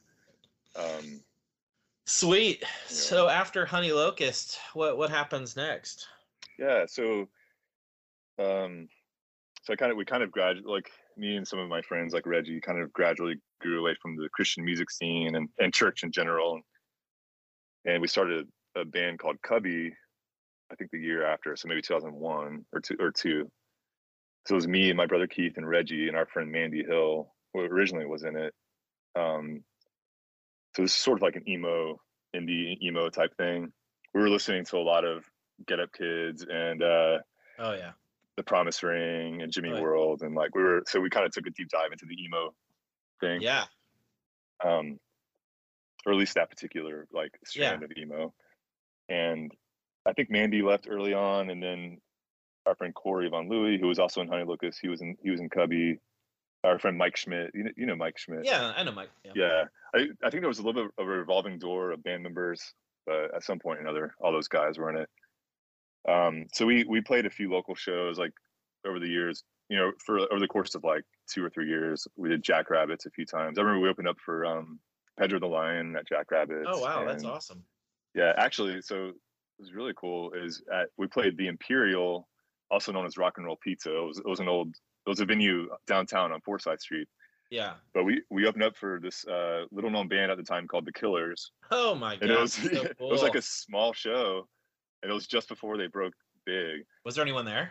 [0.76, 1.22] Um,
[2.04, 2.62] Sweet.
[2.86, 6.06] So after Honey Locust, what what happens next?
[6.58, 6.84] yeah.
[6.86, 7.28] So,
[8.38, 8.88] um,
[9.62, 12.12] so I kind of we kind of grad like me and some of my friends
[12.12, 16.02] like Reggie kind of gradually grew away from the Christian music scene and and church
[16.02, 16.60] in general,
[17.86, 19.92] and we started a band called Cubby.
[20.70, 23.50] I think the year after, so maybe 2001 or two or two.
[24.46, 27.32] So it was me and my brother Keith and Reggie and our friend Mandy Hill,
[27.52, 28.54] who originally was in it.
[29.18, 29.64] Um,
[30.76, 32.00] so it's sort of like an emo,
[32.34, 33.72] indie emo type thing.
[34.14, 35.24] We were listening to a lot of
[35.66, 37.18] Get Up Kids and uh,
[37.60, 37.92] Oh yeah.
[38.36, 39.82] The Promise Ring and Jimmy Right.
[39.82, 42.16] World, and like we were, so we kind of took a deep dive into the
[42.22, 42.54] emo
[43.20, 43.42] thing.
[43.42, 43.64] Yeah.
[44.64, 44.98] Um,
[46.06, 48.32] or at least that particular like strand of emo.
[49.10, 49.52] And
[50.06, 51.98] I think Mandy left early on, and then
[52.64, 55.30] our friend Corey Von Louie, who was also in Honey Locust, he was in he
[55.30, 55.98] was in Cubby.
[56.62, 58.44] Our friend Mike Schmidt, you know, you know Mike Schmidt.
[58.44, 59.08] Yeah, I know Mike.
[59.24, 59.32] Yeah.
[59.34, 62.22] Yeah, I, I think there was a little bit of a revolving door of band
[62.22, 62.74] members,
[63.06, 65.08] but at some point or another, all those guys were in it.
[66.08, 68.32] Um, so we we played a few local shows like
[68.86, 69.42] over the years.
[69.68, 73.06] You know, for over the course of like two or three years, we did Jackrabbits
[73.06, 73.58] a few times.
[73.58, 74.80] I remember we opened up for um,
[75.18, 76.66] Pedro the Lion at Jackrabbits.
[76.66, 77.64] Oh wow, that's awesome.
[78.14, 79.14] Yeah, actually, so it
[79.58, 80.32] was really cool.
[80.32, 82.28] Is at we played the Imperial,
[82.70, 83.96] also known as Rock and Roll Pizza.
[83.96, 87.08] It was it was an old it was a venue downtown on Forsyth Street
[87.50, 87.72] Yeah.
[87.94, 90.84] but we we opened up for this uh, little known band at the time called
[90.86, 92.30] the Killers, Oh my god.
[92.30, 94.46] it was so it was like a small show,
[95.02, 96.84] and it was just before they broke big.
[97.04, 97.70] Was there anyone there?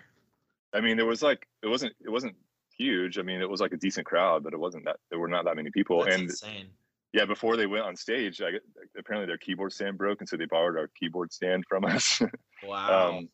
[0.74, 2.36] I mean, there was like it wasn't it wasn't
[2.78, 3.18] huge.
[3.20, 5.46] I mean, it was like a decent crowd, but it wasn't that there were not
[5.46, 6.04] that many people.
[6.04, 6.68] That's and insane.
[7.14, 8.52] Yeah, before they went on stage, I,
[8.98, 12.22] apparently their keyboard stand broke, and so they borrowed our keyboard stand from us.
[12.64, 13.10] Wow.
[13.10, 13.30] um,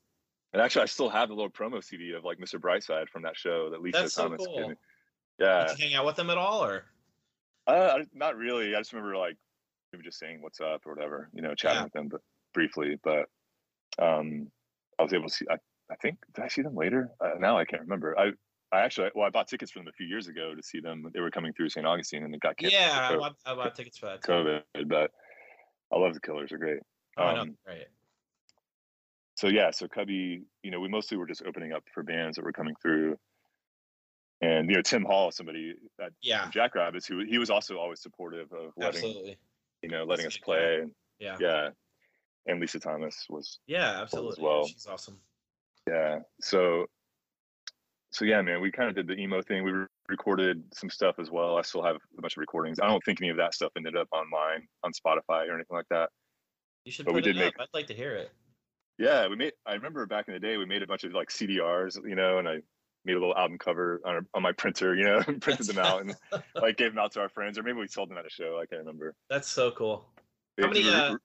[0.53, 2.59] and actually, I still have the little promo CD of like Mr.
[2.59, 4.69] Brightside from that show that Lisa That's Thomas gave cool.
[4.69, 4.75] me.
[5.39, 6.85] Yeah, Did you hang out with them at all, or?
[7.67, 8.73] Uh, not really.
[8.75, 9.35] I just remember like
[9.91, 11.83] maybe just saying what's up or whatever, you know, chatting Yeah.
[11.83, 12.21] with them, but
[12.53, 12.97] briefly.
[13.03, 13.25] But
[13.99, 14.47] um,
[14.97, 15.45] I was able to see.
[15.51, 15.55] I,
[15.91, 17.09] I think did I see them later?
[17.19, 18.17] Uh, now I can't remember.
[18.17, 18.31] I
[18.71, 21.10] I actually well I bought tickets for them a few years ago to see them.
[21.13, 21.86] They were coming through St.
[21.86, 24.23] Augustine and it got canceled Yeah, I bought, I bought tickets for that.
[24.23, 24.32] Too.
[24.32, 24.88] COVID.
[24.88, 25.12] But
[25.93, 26.49] I love the Killers.
[26.49, 26.80] They're great.
[27.17, 27.41] Oh, I know.
[27.41, 27.88] Um, Right.
[29.36, 32.43] so yeah, so Cubby, you know, we mostly were just opening up for bands that
[32.43, 33.17] were coming through.
[34.41, 38.51] and you know Tim Hall, somebody at Yeah, Jackrabbits, who he was also always supportive
[38.51, 39.38] of letting absolutely.
[39.82, 40.58] you know letting That's us a good guy.
[40.58, 40.75] play.
[40.82, 41.69] And, Yeah, yeah,
[42.47, 44.43] and Lisa Thomas was yeah, absolutely.
[44.43, 44.62] well.
[44.62, 45.19] Yeah, she's awesome.
[45.88, 46.19] yeah.
[46.41, 46.88] So
[48.15, 49.63] so yeah, man, we kind of did the emo thing.
[49.63, 51.58] We re- recorded some stuff as well.
[51.58, 52.80] I still have a bunch of recordings.
[52.80, 55.89] I don't think any of that stuff ended up online on Spotify or anything like
[55.89, 56.10] that.
[56.86, 57.43] You should But put we it did up.
[57.45, 58.32] make- I'd like to hear it.
[58.97, 59.51] Yeah, we made.
[59.65, 62.38] I remember back in the day, we made a bunch of like CDRs, you know,
[62.38, 62.60] and I
[63.04, 65.80] made a little album cover on, a, on my printer, you know, and printed them
[65.80, 66.15] out and
[66.56, 68.58] like gave them out to our friends, or maybe we sold them at a show.
[68.62, 69.13] I can't remember.
[69.30, 70.06] That's so cool.
[70.62, 71.17] How many, uh,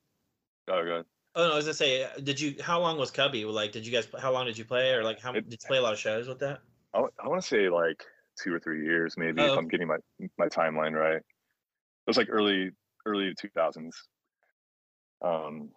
[0.67, 2.55] oh god, Oh no, I was gonna say, uh, did you?
[2.61, 3.45] How long was Cubby?
[3.45, 4.05] Like, did you guys?
[4.19, 5.99] How long did you play, or like, how It- did you play a lot of
[5.99, 6.59] shows with that?
[6.93, 8.03] I, want to say like
[8.41, 9.53] two or three years, maybe, Oh.
[9.53, 9.97] if I'm getting my
[10.37, 11.17] my timeline right.
[11.17, 12.71] It was like early
[13.05, 13.95] early two thousands.
[15.23, 15.69] Um.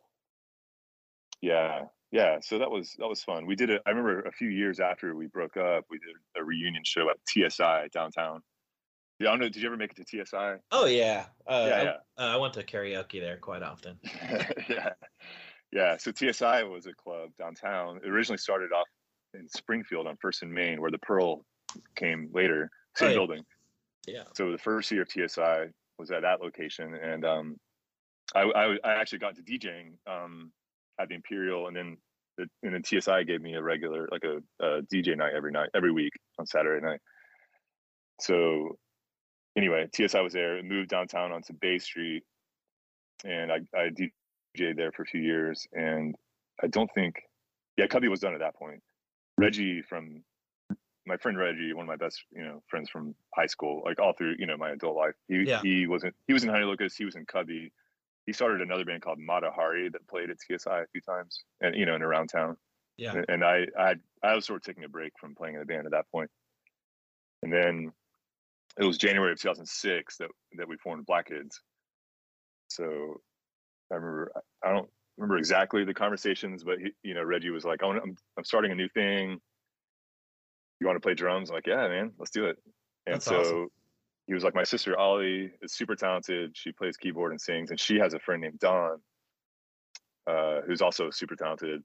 [1.40, 2.38] Yeah, yeah.
[2.40, 3.46] So that was that was fun.
[3.46, 3.82] We did it.
[3.86, 7.16] I remember a few years after we broke up, we did a reunion show at
[7.28, 8.40] TSI downtown.
[9.20, 9.48] Yeah, I don't know.
[9.48, 10.56] Did you ever make it to TSI?
[10.72, 11.96] Oh yeah, uh, Yeah, I, yeah.
[12.18, 13.98] Uh, I went to karaoke there quite often.
[14.68, 14.90] yeah,
[15.70, 15.96] yeah.
[15.98, 17.98] So TSI was a club downtown.
[18.02, 18.88] It originally started off
[19.34, 21.44] in Springfield on First and Main, where the Pearl
[21.96, 22.70] came later.
[22.96, 23.16] Same yeah.
[23.16, 23.44] building.
[24.06, 24.22] Yeah.
[24.34, 25.66] So the first year of TSI
[25.98, 27.56] was at that location, and um,
[28.34, 30.52] I, I I actually got to DJing um,
[31.00, 31.96] at the Imperial, and then
[32.36, 35.70] the, and then TSI gave me a regular like a, a DJ night every night,
[35.74, 37.00] every week on Saturday night.
[38.20, 38.78] So
[39.56, 40.58] anyway, TSI was there.
[40.58, 42.22] It moved downtown onto Bay Street,
[43.24, 46.14] and I I DJed there for a few years, and
[46.62, 47.16] I don't think
[47.76, 48.80] yeah, Cubby was done at that point.
[49.38, 50.22] Reggie from
[51.06, 54.12] my friend Reggie, one of my best, you know, friends from high school, like all
[54.14, 55.14] through, you know, my adult life.
[55.28, 55.60] He Yeah.
[55.62, 57.72] he wasn't he was in Honey Locust, he was in Cubby.
[58.26, 61.76] He started another band called Mata Hari that played at TSI a few times and
[61.76, 62.56] you know, and around town.
[62.96, 63.16] Yeah.
[63.16, 65.66] And, and I I I was sort of taking a break from playing in the
[65.66, 66.30] band at that point.
[67.42, 67.92] And then
[68.78, 71.60] it was January of 2006 that that we formed Black Kids.
[72.68, 73.20] So
[73.92, 74.32] I remember
[74.64, 78.00] I don't remember exactly the conversations, but he, you know, Reggie was like, "I want,
[78.02, 79.40] I'm I'm starting a new thing.
[80.80, 82.56] You want to play drums?" I'm like, "Yeah, man, let's do it."
[83.06, 83.68] And That's so awesome.
[84.26, 86.56] he was like, "My sister Ali is super talented.
[86.56, 88.98] She plays keyboard and sings, and she has a friend named Dawn,
[90.26, 91.82] uh, who's also super talented."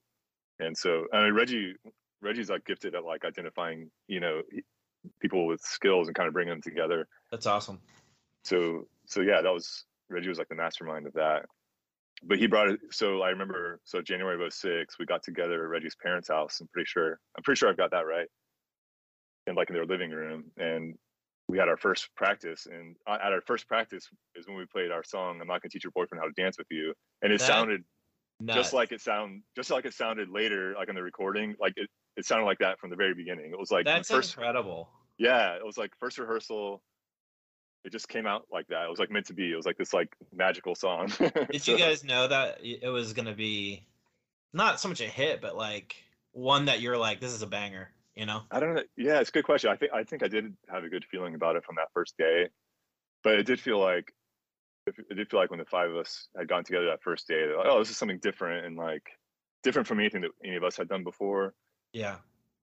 [0.60, 1.74] And so I mean, Reggie
[2.22, 4.42] Reggie's like gifted at like identifying, you know,
[5.22, 7.80] people with skills and kind of bringing them together That's awesome.
[8.44, 11.46] so so yeah that was reggie was like the mastermind of that
[12.24, 15.70] but he brought it so i remember so january of 06 we got together at
[15.70, 18.28] reggie's parents house i'm pretty sure i'm pretty sure i've got that right
[19.48, 20.96] and like in their living room and
[21.48, 24.92] we had our first practice and uh, at our first practice is when we played
[24.92, 27.40] our song i'm not to teach your boyfriend how to dance with you and it
[27.40, 27.84] That- sounded
[28.42, 28.58] Nuts.
[28.58, 31.90] just like it sound just like it sounded later like in the recording like it,
[32.16, 34.88] it sounded like that from the very beginning it was like that's first incredible.
[35.18, 36.82] yeah it was like first rehearsal
[37.86, 39.78] it just came out like that it was like meant to be it was like
[39.78, 41.08] this like magical song
[41.52, 43.86] Did So- you guys know that it was gonna be
[44.54, 45.96] not so much a hit, but like
[46.32, 48.42] one that you're like, this is a banger, you know?
[48.52, 50.84] i don't know yeah it's a good question i think i think i did have
[50.84, 52.48] a good feeling about it from that first day
[53.24, 54.14] but it did feel like
[54.88, 57.46] it did feel like when the five of us had gotten together that first day
[57.46, 59.04] they're like, oh this is something different and like
[59.64, 61.54] different from anything that any of us had done before
[61.94, 62.18] Yeah.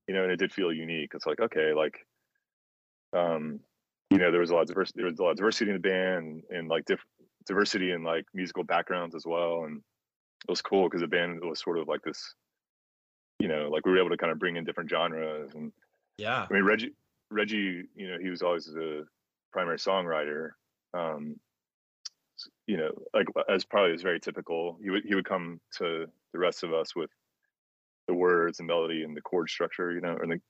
[0.08, 1.10] you know, and it did feel unique.
[1.14, 2.06] It's like, okay, like,
[3.12, 3.60] um,
[4.10, 5.76] you know, there was a lot of diversity, there was a lot of diversity in
[5.76, 7.04] the band and like diff-
[7.46, 9.64] diversity in like musical backgrounds as well.
[9.64, 12.34] And it was cool because the band was sort of like this,
[13.38, 15.50] you know, like we were able to kind of bring in different genres.
[15.54, 15.72] And
[16.18, 16.46] Yeah.
[16.48, 16.94] I mean, Reggie,
[17.30, 19.06] Reggie, you know, he was always the
[19.52, 20.50] primary songwriter.
[20.94, 21.36] Um,
[22.66, 24.78] you know, like as probably is very typical.
[24.82, 27.10] He would he would come to the rest of us with
[28.08, 30.40] the words and melody and the chord structure, you know, or the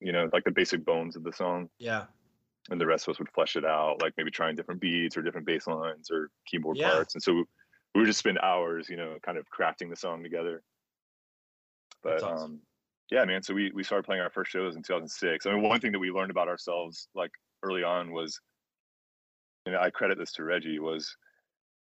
[0.00, 2.06] you know, like the basic bones of the song, Yeah.
[2.70, 5.22] And the rest of us would flesh it out, like maybe trying different beats or
[5.22, 6.90] different bass lines or keyboard Yeah.
[6.90, 7.14] parts.
[7.14, 10.62] And so we would just spend hours, you know, kind of crafting the song together.
[12.02, 12.44] But awesome.
[12.44, 12.60] um,
[13.10, 13.42] yeah, man.
[13.42, 15.46] So we we started playing our first shows in 2006.
[15.46, 17.30] I mean, one thing that we learned about ourselves like
[17.62, 18.40] early on was,
[19.64, 21.16] and I credit this to Reggie was,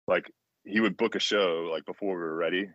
[0.09, 0.31] like
[0.65, 2.69] he would book a show like before we were ready,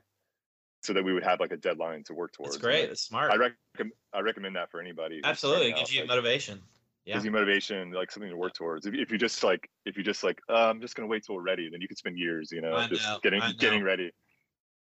[0.81, 2.53] so that we would have like a deadline to work towards.
[2.53, 2.79] That's great.
[2.81, 3.31] like, That's smart.
[3.31, 5.21] I recommend I recommend that for anybody.
[5.23, 5.69] Absolutely.
[5.71, 6.61] It gives you like, motivation.
[7.05, 7.13] Yeah.
[7.15, 8.85] gives you motivation, like something to work towards.
[8.85, 11.35] If, if you just like, if you just like, uh, I'm just gonna wait till
[11.35, 14.11] we're ready, then you could spend years, you know, just getting getting ready.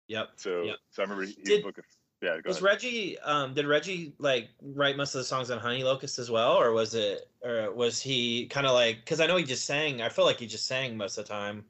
[0.09, 0.31] Yep.
[0.37, 0.77] So, Yep.
[0.91, 1.83] so I remember he Did- book a,
[2.23, 2.63] yeah, Was ahead.
[2.63, 6.53] Reggie um did Reggie like write most of the songs on Honey Locust as well
[6.53, 10.01] or was it or was he kind of like cuz I know he just sang
[10.01, 11.65] I feel like he just sang most of the time.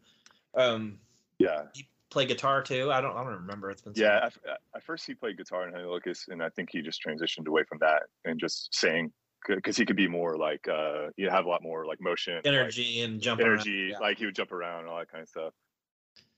[0.55, 0.99] Um
[1.39, 2.93] yeah, he played guitar too.
[2.93, 4.27] I don't I don't remember it's been so yeah.
[4.27, 7.47] at- at first, he played guitar in Honey Locust, and I think he just transitioned
[7.47, 9.13] away from that and just sang
[9.47, 12.47] because he could be more like uh you have a lot more like motion like,
[12.47, 14.01] energy and jump energy around.
[14.01, 15.53] like he would jump around and all that kind of stuff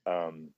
[0.07, 0.49] um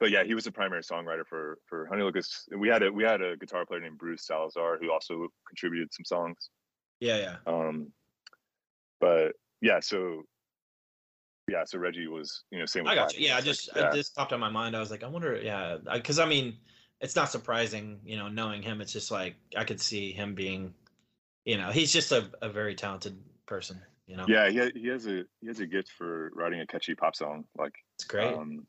[0.00, 2.48] but yeah he was the primary songwriter for for honey Locust.
[2.58, 6.04] we had a we had a guitar player named bruce salazar who also contributed some
[6.04, 6.50] songs
[7.00, 7.88] yeah yeah yeah um
[9.00, 10.22] but yeah so
[11.48, 13.26] yeah so reggie was you know same with I got you.
[13.26, 13.88] Yeah, I It's like, just yeah.
[13.88, 14.76] it just popped on my mind.
[14.76, 15.36] I was like, I wonder.
[15.36, 16.56] Yeah, because I mean,
[17.00, 18.80] it's not surprising, you know, knowing him.
[18.80, 20.72] It's just like I could see him being,
[21.44, 23.80] you know, he's just a, a very talented person.
[24.06, 26.94] You know, yeah he, he has a he has a gift for writing a catchy
[26.94, 28.34] pop song like it's great.
[28.34, 28.66] Um,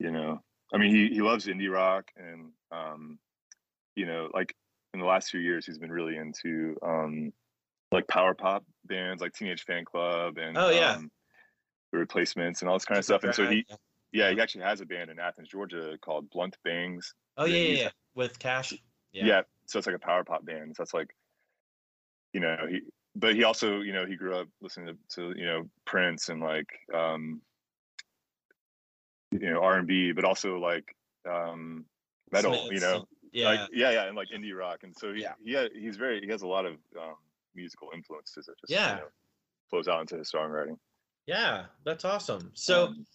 [0.00, 3.18] you know, I mean, he he loves indie rock, and um,
[3.94, 4.54] you know, like
[4.92, 7.32] in the last few years, he's been really into um,
[7.92, 10.94] like power pop bands, like Teenage Fan Club, and Oh, yeah.
[10.94, 11.10] um,
[11.92, 13.22] the Replacements, and all this kind of stuff.
[13.22, 13.64] And so he,
[14.12, 14.30] Yeah.
[14.30, 17.14] he actually has a band in Athens, Georgia, called Blunt Bangs.
[17.36, 17.90] Oh yeah, yeah, yeah, yeah.
[18.14, 18.72] With Cash.
[19.12, 19.26] Yeah.
[19.26, 19.42] Yeah.
[19.66, 20.74] so it's like a power pop band.
[20.76, 21.14] So that's like,
[22.34, 22.82] you know, he.
[23.16, 26.42] But he also, you know, he grew up listening to, to you know Prince and
[26.42, 27.40] like um,
[29.30, 30.96] you know R and B, but also like
[31.30, 31.84] um,
[32.32, 32.68] metal.
[32.72, 33.44] You know, Yeah.
[33.50, 34.80] like yeah, yeah, and like indie rock.
[34.82, 35.34] And so he, Yeah.
[35.44, 37.14] he he's very he has a lot of um,
[37.54, 38.96] musical influences that just you Yeah.
[38.96, 39.08] know,
[39.70, 40.76] flows out into his songwriting.
[41.26, 42.50] yeah, that's awesome.
[42.54, 43.06] So Um,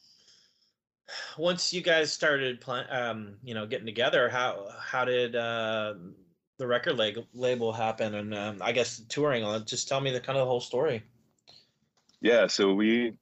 [1.38, 5.96] once you guys started playing, um, you know, getting together, how how did uh,
[6.60, 9.62] the record lag- label happen, and um, I guess touring on?
[9.62, 9.68] it?
[9.68, 11.02] Just tell me the kind of the whole story.
[12.22, 13.14] yeah, so we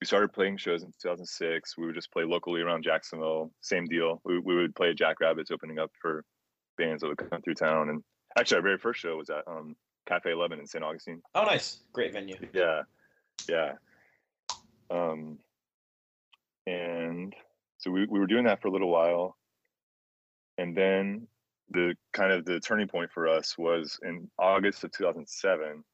[0.00, 1.76] we started playing shows in 2006.
[1.76, 3.52] We would just play locally around Jacksonville.
[3.60, 4.20] Same deal.
[4.24, 6.24] We we would play Jackrabbits opening up for
[6.78, 7.90] bands that would come through town.
[7.90, 8.02] And
[8.38, 9.76] actually, our very first show was at um,
[10.08, 10.82] Cafe Eleven in St.
[10.82, 11.20] Augustine.
[11.34, 12.36] Oh, nice, great venue.
[12.52, 12.82] Yeah,
[13.48, 13.72] yeah.
[14.90, 15.38] Um,
[16.66, 17.34] and
[17.76, 19.36] so we we were doing that for a little while,
[20.56, 21.26] and then
[21.70, 25.84] the kind of the turning point for us was in August of 2007.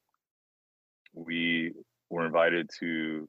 [1.15, 1.73] We
[2.11, 3.27] were invited to,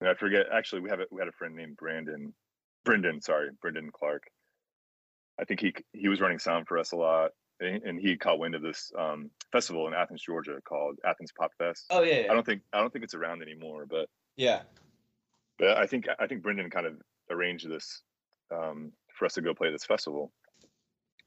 [0.00, 0.46] and I forget.
[0.52, 2.32] Actually, we have a, we had a friend named Brandon,
[2.84, 3.20] Brendan.
[3.20, 4.24] Sorry, Brendan Clark.
[5.40, 8.38] I think he he was running sound for us a lot, and, and he caught
[8.38, 11.86] wind of this um, festival in Athens, Georgia, called Athens Pop Fest.
[11.90, 14.62] Oh yeah, I don't think I don't think it's around anymore, but yeah.
[15.58, 16.94] but I think I think Brendan kind of
[17.30, 18.02] arranged this
[18.54, 20.32] um, for us to go play this festival.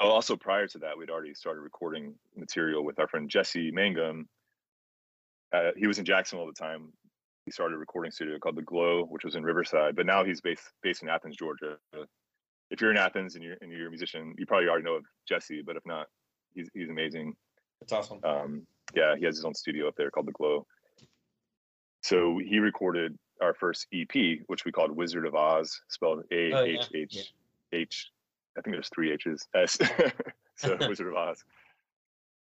[0.01, 4.27] Oh, also prior to that, we'd already started recording material with our friend Jesse Mangum.
[5.53, 6.91] Uh, he was in Jackson all the time.
[7.45, 10.41] He started a recording studio called The Glow, which was in Riverside, but now he's
[10.41, 11.77] based based in Athens, Georgia.
[12.71, 15.03] If you're in Athens and you're and you're a musician, you probably already know of
[15.27, 16.07] Jesse, but if not,
[16.55, 17.35] he's he's amazing.
[17.79, 18.19] That's awesome.
[18.23, 20.65] Um, yeah, he has his own studio up there called The Glow.
[22.01, 26.89] So he recorded our first EP, which we called Wizard of Ahhhs, spelled A H
[26.95, 27.33] H
[27.71, 28.11] H.
[28.57, 29.47] I think there's three H's.
[29.55, 29.77] S.
[30.55, 31.39] so Wizard of Ahhhs.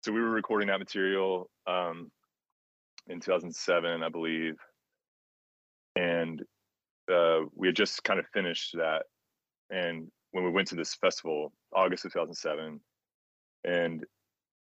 [0.04, 2.10] So we were recording that material um,
[3.08, 4.54] in 2007, I believe,
[5.96, 6.42] and
[7.12, 9.04] uh, we had just kind of finished that.
[9.70, 12.80] And when we went to this festival, August of 2007,
[13.64, 14.04] and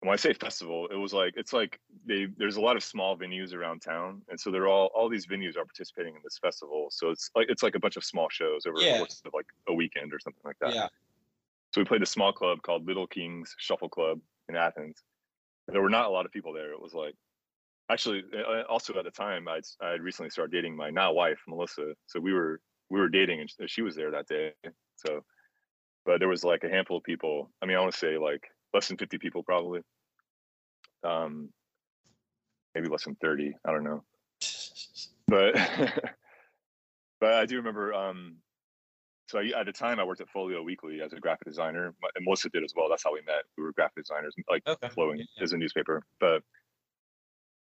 [0.01, 3.17] when I say festival, it was like it's like they there's a lot of small
[3.17, 6.87] venues around town, and so they're all all these venues are participating in this festival.
[6.91, 8.93] So it's like it's like a bunch of small shows over Yeah.
[8.95, 10.75] the course of like a weekend or something like that.
[10.75, 10.87] Yeah.
[11.73, 15.03] So we played a small club called Little Kings Shuffle Club in Athens.
[15.67, 16.73] There were not a lot of people there.
[16.73, 17.15] It was like
[17.91, 18.23] actually
[18.69, 21.95] also at the time I'd I had recently started dating my now wife Melissa.
[22.07, 24.53] So we were we were dating and she was there that day.
[24.97, 25.23] So
[26.07, 27.51] but there was like a handful of people.
[27.61, 29.81] I mean, I want to say like less than 50 people probably.
[31.05, 31.51] Um
[32.75, 34.05] maybe less than 30, I don't know.
[35.27, 35.55] But
[37.21, 38.37] but I do remember um
[39.29, 42.25] so I, at the time I worked at Folio Weekly as a graphic designer, and
[42.25, 42.89] Melissa did as well.
[42.89, 43.45] That's how we met.
[43.59, 44.89] We were graphic designers, like Okay.
[44.89, 46.03] flowing Yeah, as a newspaper.
[46.19, 46.43] But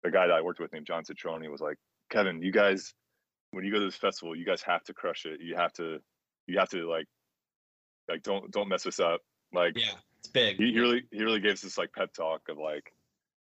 [0.04, 1.78] the guy that I worked with named John Citroni was like,
[2.10, 2.94] Kevin, you guys,
[3.52, 5.40] when you go to this festival, you guys have to crush it.
[5.42, 6.00] You have to,
[6.48, 7.06] you have to like,
[8.10, 9.22] like don't don't mess this up.
[9.54, 10.58] Like Yeah, it's big.
[10.58, 12.94] he, he really he really gives this like pep talk of like,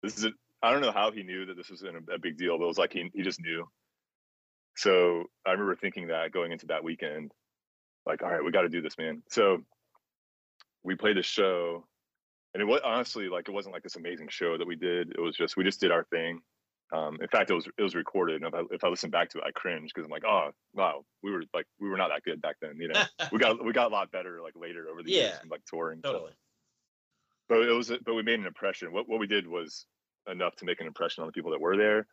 [0.03, 2.37] this is a, I don't know how he knew that this was a, a big
[2.37, 3.65] deal, but it was like he he just knew.
[4.77, 7.33] So I remember thinking that going into that weekend,
[8.09, 9.23] like, all right, we got to do this, man.
[9.31, 9.59] So
[10.83, 11.85] we played the show,
[12.55, 15.11] and it was honestly like it wasn't like this amazing show that we did.
[15.13, 16.41] It was just we just did our thing.
[16.91, 19.29] Um, in fact, it was it was recorded, and if I, if I listen back
[19.31, 22.09] to it, I cringe because I'm like, oh wow, we were like we were not
[22.09, 23.03] that good back then, you know.
[23.33, 25.39] we got we got a lot better like later over the years, Yeah.
[25.41, 26.01] from, like touring.
[26.03, 26.33] so- totally.
[27.49, 29.85] but it was but we made an impression what what we did was
[30.31, 32.07] enough to make an impression on the people that were there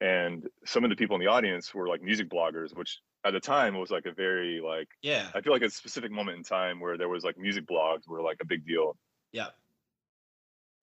[0.00, 3.40] and some of the people in the audience were like music bloggers which at the
[3.40, 5.28] time was like a very like Yeah.
[5.34, 8.22] i feel like a specific moment in time where there was like music blogs were
[8.22, 8.96] like a big deal
[9.32, 9.48] Yeah.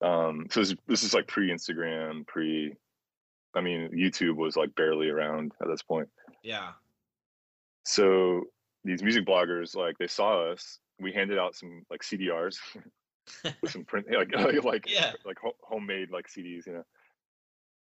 [0.00, 2.72] Um, so this, this is like pre Instagram, pre.
[3.54, 6.08] I mean, YouTube was like barely around at this point.
[6.44, 6.70] Yeah.
[7.84, 8.44] So
[8.84, 10.78] these music bloggers, like, they saw us.
[11.00, 12.58] We handed out some like CDRs
[13.60, 14.30] with some print, like,
[14.64, 15.12] like, Yeah.
[15.24, 16.84] like ho- homemade like CDs, you know.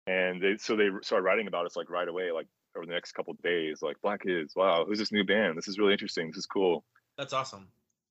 [0.08, 3.14] And they, so they started writing about us like right away, like over the next
[3.14, 4.54] couple of days, like Black Kids.
[4.56, 5.58] Wow, who's this new band?
[5.58, 6.28] This is really interesting.
[6.28, 6.84] This is cool.
[7.18, 7.68] That's awesome.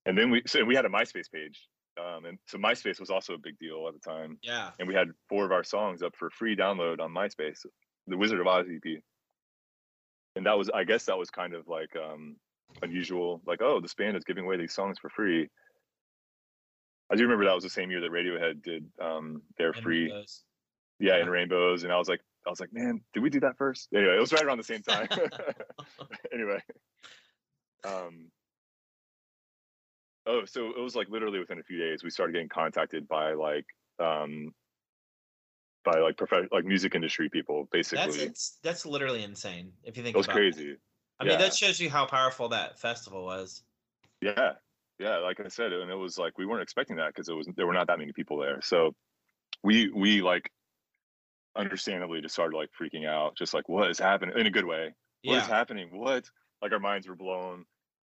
[0.06, 1.66] And then we, so we had a MySpace page,
[1.98, 4.38] um, and so MySpace was also a big deal at the time.
[4.42, 4.70] Yeah.
[4.78, 7.64] And we had four of our songs up for free download on MySpace,
[8.06, 9.02] the Wizard of Ahhhs EP.
[10.36, 12.36] And that was, I guess, that was kind of like um,
[12.82, 13.40] unusual.
[13.46, 15.48] Like, oh, this band is giving away these songs for free.
[17.10, 20.42] I do remember that was the same year that Radiohead did um, their free, those-
[20.98, 21.22] yeah, yeah.
[21.22, 23.88] in Rainbows, and I was like, I was like, man, did we do that first?
[23.94, 25.08] Anyway, it was right around the same time.
[26.32, 26.58] anyway,
[27.84, 28.26] um,
[30.26, 33.32] oh, so it was like literally within a few days we started getting contacted by
[33.32, 33.66] like
[33.98, 34.52] um,
[35.84, 38.26] by like prof- like music industry people, basically.
[38.26, 40.54] That's that's literally insane if you think it was about it.
[40.54, 40.76] crazy.
[41.20, 43.62] I mean, that shows you how powerful that festival was.
[44.20, 44.52] Yeah,
[44.98, 45.18] yeah.
[45.18, 47.66] Like I said, and it was like we weren't expecting that because it was there
[47.66, 48.60] were not that many people there.
[48.62, 48.94] So
[49.62, 50.50] we we like
[51.56, 54.94] understandably just started like freaking out, just like what is happening in a good way.
[55.24, 55.54] What is Yeah.
[55.56, 55.88] happening?
[55.92, 56.24] What?
[56.62, 57.64] Like our minds were blown.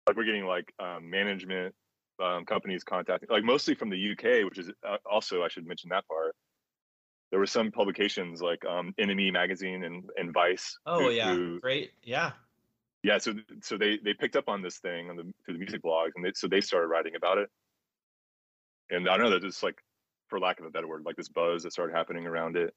[0.07, 1.75] Like we're getting like um, management
[2.23, 5.89] um, companies contacting, like mostly from the UK, which is uh, also I should mention
[5.91, 6.35] that part.
[7.31, 10.77] There were some publications like um, NME magazine and, and Vice.
[10.87, 11.93] Oh who- yeah, who- great.
[12.03, 12.33] Yeah.
[13.03, 15.83] yeah so so they they picked up on this thing on the through the music
[15.83, 17.49] blogs and they, so they started writing about it
[18.91, 19.79] and i don't know that it's like
[20.29, 22.75] for lack of a better word like this buzz that started happening around it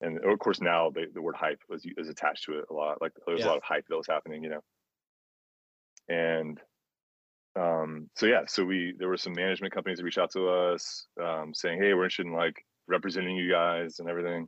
[0.00, 3.00] and of course now they, the word hype was is attached to it a lot
[3.00, 3.48] like there was Yeah.
[3.48, 4.60] a lot of hype that was happening you know
[6.08, 6.60] and
[7.58, 11.06] um so yeah so we there were some management companies that reached out to us
[11.22, 14.46] um saying hey we're interested in like representing you guys and everything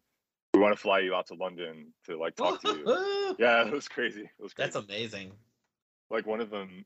[0.55, 3.73] we want to fly you out to london to like talk to you yeah, it
[3.73, 4.23] was crazy.
[4.23, 4.71] It was crazy.
[4.73, 5.33] That's amazing.
[6.11, 6.85] like one of them,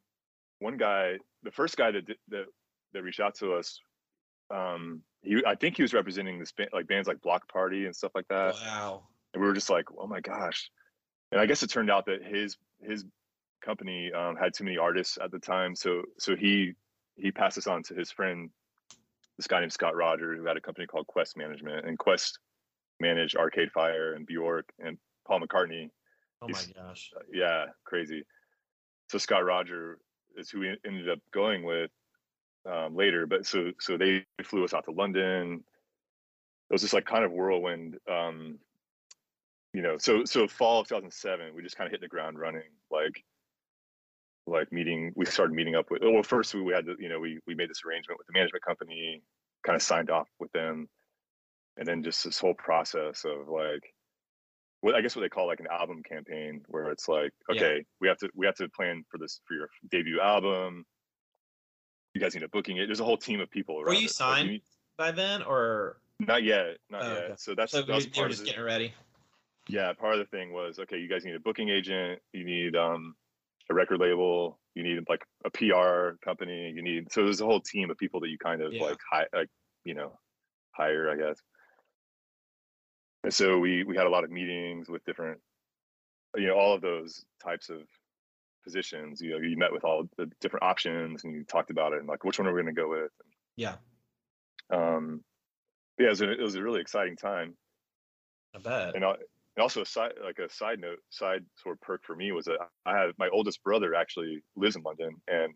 [0.59, 2.45] one guy, the first guy that did, that
[2.93, 3.79] that reached out to us,
[4.53, 7.95] um, he I think he was representing this band, like bands like Bloc Party and
[7.95, 9.05] stuff like that, Wow.
[9.35, 10.71] and we were just like, oh my gosh,
[11.31, 13.05] and I guess it turned out that his his
[13.65, 16.73] company um, had too many artists at the time, so so he
[17.17, 18.51] he passed this on to his friend,
[19.37, 22.39] this guy named Scott Rogers, who had a company called Quest Management, and Quest
[23.01, 25.89] managed Arcade Fire and Bjork and Paul McCartney
[26.41, 27.11] Oh my He's- gosh.
[27.33, 28.25] yeah, crazy.
[29.09, 29.99] So Scott Rodger
[30.37, 31.91] is who we ended up going with
[32.71, 33.27] um, later.
[33.27, 35.65] But so so they flew us out to London.
[36.71, 37.99] It was just like kind of whirlwind.
[38.11, 38.59] Um,
[39.75, 42.71] you know, so so fall of 2007, we just kind of hit the ground running.
[42.91, 43.25] Like
[44.47, 46.03] like meeting, we started meeting up with.
[46.03, 48.65] Well, first we had to, you know, we we made this arrangement with the management
[48.65, 49.23] company,
[49.65, 50.89] kind of signed off with them,
[51.77, 53.83] and then just this whole process of like
[54.81, 57.57] what I guess what they call like an album campaign, where it's like, Yeah.
[57.57, 60.85] okay, we have to we have to plan for this for your debut album.
[62.23, 62.87] You guys need a booking it.
[62.87, 63.75] There's a whole team of people.
[63.79, 64.03] Were you it.
[64.03, 64.63] Like, signed need-
[64.97, 67.25] by then, or not yet, not Oh, yet.
[67.25, 67.35] okay.
[67.37, 68.95] So that's so that you, was you were part of just getting ready?
[69.69, 69.93] yeah.
[69.95, 70.99] Part of the thing was okay.
[70.99, 72.21] You guys need a booking agent.
[72.33, 73.17] You need um
[73.71, 74.61] a record label.
[74.77, 76.71] You need like a PR company.
[76.71, 78.85] You need so there's a whole team of people that you kind of Yeah.
[78.85, 79.49] like hi, like
[79.85, 80.17] you know
[80.77, 81.41] hire, I guess.
[83.25, 85.41] And so we we had a lot of meetings with different,
[86.37, 87.81] you know, all of those types of
[88.63, 89.21] positions.
[89.21, 92.09] You know, you met with all the different options and you talked about it and
[92.09, 93.11] like which one are we going to go with.
[93.57, 93.77] Yeah,
[94.73, 95.23] Um,
[95.99, 97.55] yeah, it was, a, it was a really exciting time.
[98.57, 98.95] I bet.
[98.95, 99.11] And, I,
[99.57, 102.47] and also a side like a side note, side sort of perk for me was
[102.47, 105.53] that I had my oldest brother actually lives in London, and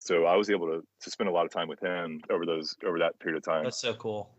[0.00, 2.74] so I was able to to spend a lot of time with him over those
[2.84, 3.64] over that period of time.
[3.64, 4.30] That's so cool.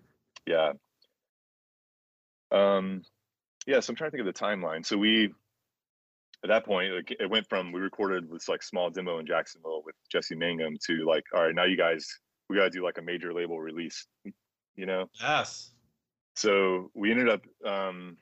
[0.46, 0.74] Yeah.
[2.52, 3.04] Um,
[3.66, 3.80] yeah.
[3.80, 4.86] So I'm trying to think of the timeline.
[4.86, 5.34] So we,
[6.44, 9.84] at that point, like, it went from we recorded this like small demo in Jacksonville
[9.86, 12.08] with Jesse Mangum to like, all right, now you guys,
[12.50, 14.08] we got to do like a major label release,
[14.76, 15.10] you know.
[15.20, 15.72] Yes.
[16.36, 18.18] So we ended up um,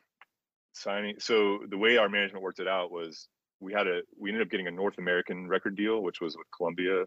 [0.73, 1.15] signing.
[1.19, 3.27] So the way our management worked it out was
[3.59, 6.47] we had a we ended up getting a North American record deal, which was with
[6.55, 7.05] Columbia.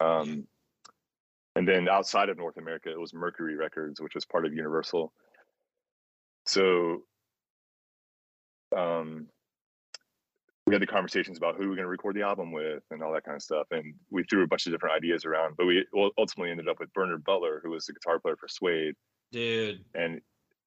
[0.00, 0.46] Um,
[1.56, 5.12] and then outside of North America, it was Mercury Records, which was part of Universal.
[6.46, 7.02] So
[8.76, 9.28] um,
[10.66, 13.02] we had the conversations about who we are going to record the album with and
[13.02, 13.66] all that kind of stuff.
[13.70, 15.84] And we threw a bunch of different ideas around, but we
[16.16, 18.94] ultimately ended up with Bernard Butler, who was the guitar player for Suede.
[19.30, 20.20] Dude, And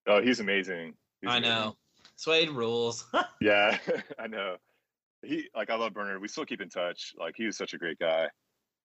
[0.07, 0.93] oh, he's amazing.
[1.21, 1.55] He's I amazing.
[1.55, 1.75] know.
[2.15, 3.05] Suede rules.
[3.41, 3.77] Yeah,
[4.19, 4.57] I know.
[5.23, 6.21] He like I love Bernard.
[6.21, 7.13] We still keep in touch.
[7.19, 8.27] Like he was such a great guy.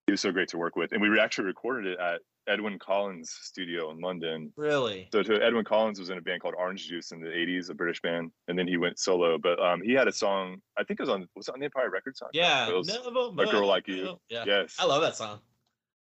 [0.07, 3.31] He was so great to work with, and we actually recorded it at Edwyn Collins'
[3.43, 4.53] studio in London.
[4.57, 5.09] Really?
[5.13, 7.75] So to Edwyn Collins was in a band called Orange Juice in the '80s, a
[7.75, 9.39] British band, and then he went solo.
[9.39, 10.61] But um, he had a song.
[10.77, 12.31] I think it was on was it on the Empire Records song.
[12.33, 12.69] Yeah.
[12.69, 14.19] It a girl like you.
[14.29, 14.45] Yeah.
[14.47, 14.75] Yes.
[14.79, 15.39] I love that song.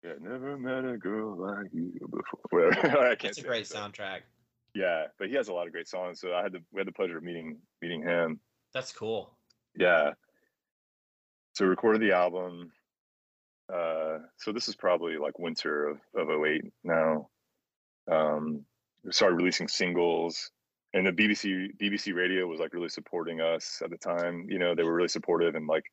[0.04, 2.70] Yeah, never met a girl like you before.
[2.72, 3.00] Whatever.
[3.12, 3.32] I can't.
[3.32, 4.22] It's a great so- soundtrack.
[4.76, 6.22] Yeah, but he has a lot of great songs.
[6.22, 8.40] So I had the we had the pleasure of meeting meeting him.
[8.76, 9.36] That's cool.
[9.76, 10.12] Yeah.
[11.56, 12.72] So we recorded the album.
[13.74, 17.30] Uh, so this is probably like winter of of 08 now.
[18.10, 18.66] Um,
[19.04, 20.52] we started releasing singles,
[20.94, 24.48] and the BBC BBC Radio was like really supporting us at the time.
[24.50, 25.86] You know, they were really supportive, and like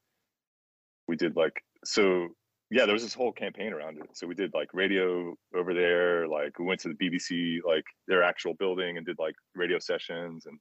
[1.08, 2.28] we did like so.
[2.70, 4.08] Yeah, there was this whole campaign around it.
[4.14, 6.26] So we did like radio over there.
[6.26, 10.46] Like we went to the BBC, like their actual building, and did like radio sessions,
[10.46, 10.58] and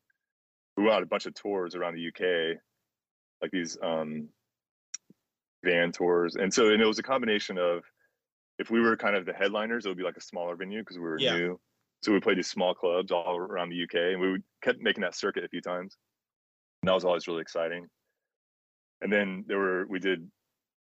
[0.78, 2.60] we went on a bunch of tours around the UK
[3.44, 4.30] like these um
[5.64, 7.84] van tours and so and it was a combination of
[8.60, 10.98] if we were kind of the headliners it would be like a smaller venue because
[10.98, 11.34] we were Yeah.
[11.34, 11.60] new
[12.04, 15.16] so we played these small clubs all around the uk and we kept making that
[15.16, 15.98] circuit a few times
[16.82, 17.88] and that was always really exciting
[19.02, 20.30] and then there were we did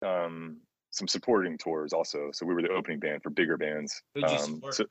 [0.05, 0.59] um
[0.91, 4.85] some supporting tours also so we were the opening band for bigger bands um, so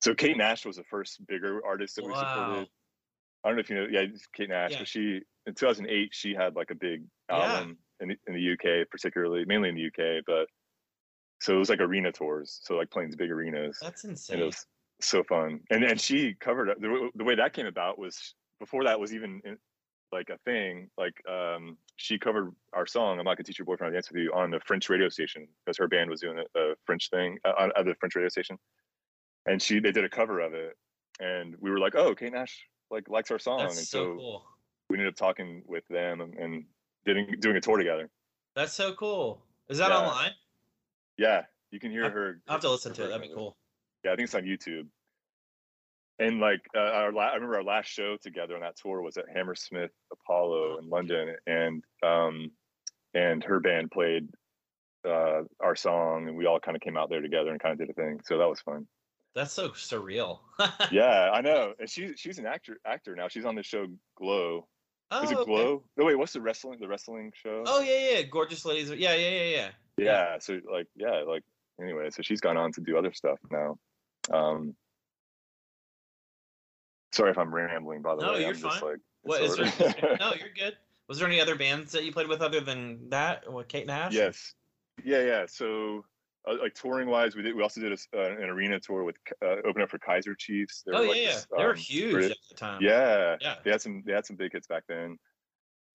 [0.00, 2.18] so kate nash was the first bigger artist that we Wow.
[2.18, 2.68] supported
[3.44, 4.78] I don't know if you know, yeah, Kate Nash, Yeah.
[4.78, 7.36] but she in 2008 she had like a big Yeah.
[7.36, 10.46] album in the, in the UK, particularly mainly in the UK, but
[11.40, 14.40] so it was like arena tours, so like playing these big arenas, That's and insane.
[14.40, 14.66] it was
[15.00, 15.60] so fun.
[15.70, 19.12] And and she covered it- the, the way that came about was before that was
[19.14, 19.58] even in,
[20.12, 20.88] like a thing.
[20.96, 24.10] Like um, she covered our song "I'm Not Gonna Teach Your Boyfriend How to Dance
[24.10, 27.10] with You" on the French radio station because her band was doing a, a French
[27.10, 28.56] thing uh, on, the French radio station,
[29.46, 30.76] and she they did a cover of it,
[31.20, 34.16] and we were like, "Oh, Kate Nash like likes our song," That's and so so
[34.16, 34.46] cool.
[34.88, 36.64] we ended up talking with them and, and
[37.06, 38.10] doing doing a tour together.
[38.54, 39.42] That's so cool.
[39.68, 39.98] Is that Yeah.
[39.98, 40.32] online?
[41.16, 42.40] Yeah, you can hear I'll- her.
[42.48, 43.08] I'll have to listen to it.
[43.08, 43.56] That'd be cool.
[44.04, 44.86] Yeah, I think it's on YouTube.
[46.18, 49.16] And like uh, our, la- I remember our last show together on that tour was
[49.18, 52.50] at Hammersmith Apollo in London, and um,
[53.14, 54.28] and her band played
[55.06, 57.78] uh, our song, and we all kind of came out there together and kind of
[57.78, 58.20] did a thing.
[58.24, 58.86] So that was fun.
[59.34, 60.40] That's so surreal.
[60.90, 61.74] Yeah, I know.
[61.78, 63.28] And she's she's an actor actor now.
[63.28, 63.86] She's on the show
[64.16, 64.66] Glow.
[65.10, 65.44] Oh, Is it okay.
[65.46, 65.82] Glow?
[65.96, 66.16] No, wait.
[66.16, 67.62] What's the wrestling the wrestling show?
[67.66, 68.22] Oh yeah, yeah.
[68.22, 68.90] Gorgeous ladies.
[68.90, 69.68] Yeah, yeah, yeah, yeah.
[69.98, 71.42] yeah so like yeah like
[71.80, 73.78] anyway so she's gone on to do other stuff now
[74.30, 74.74] um
[77.12, 78.90] sorry if i'm rambling by the No, way you're i'm just fine.
[78.92, 79.64] like What is there?
[79.66, 79.96] disordered.
[79.96, 80.76] is there- no, you're good.
[81.08, 83.50] Was there any other bands that you played with other than that?
[83.50, 84.12] With Kate Nash?
[84.12, 84.54] yes
[85.04, 86.04] yeah yeah so
[86.46, 89.16] uh, like touring wise we did we also did a uh, an arena tour with
[89.44, 91.40] uh, open up for kaiser chiefs They Oh were, yeah, like, yeah.
[91.56, 92.82] They were um, huge Brit- at the time.
[92.82, 93.56] yeah Yeah.
[93.64, 95.18] they had some they had some big hits back then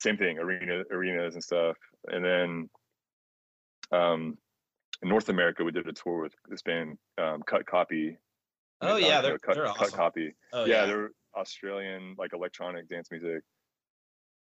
[0.02, 1.78] same thing arena arenas and stuff
[2.08, 2.70] and then
[3.92, 4.38] um
[5.02, 8.18] in north america we did a tour with this band um cut copy
[8.84, 10.86] Oh Uh, yeah, you they're cut, they're cut copy Oh yeah, yeah.
[10.88, 13.42] they're Australian, like electronic dance music.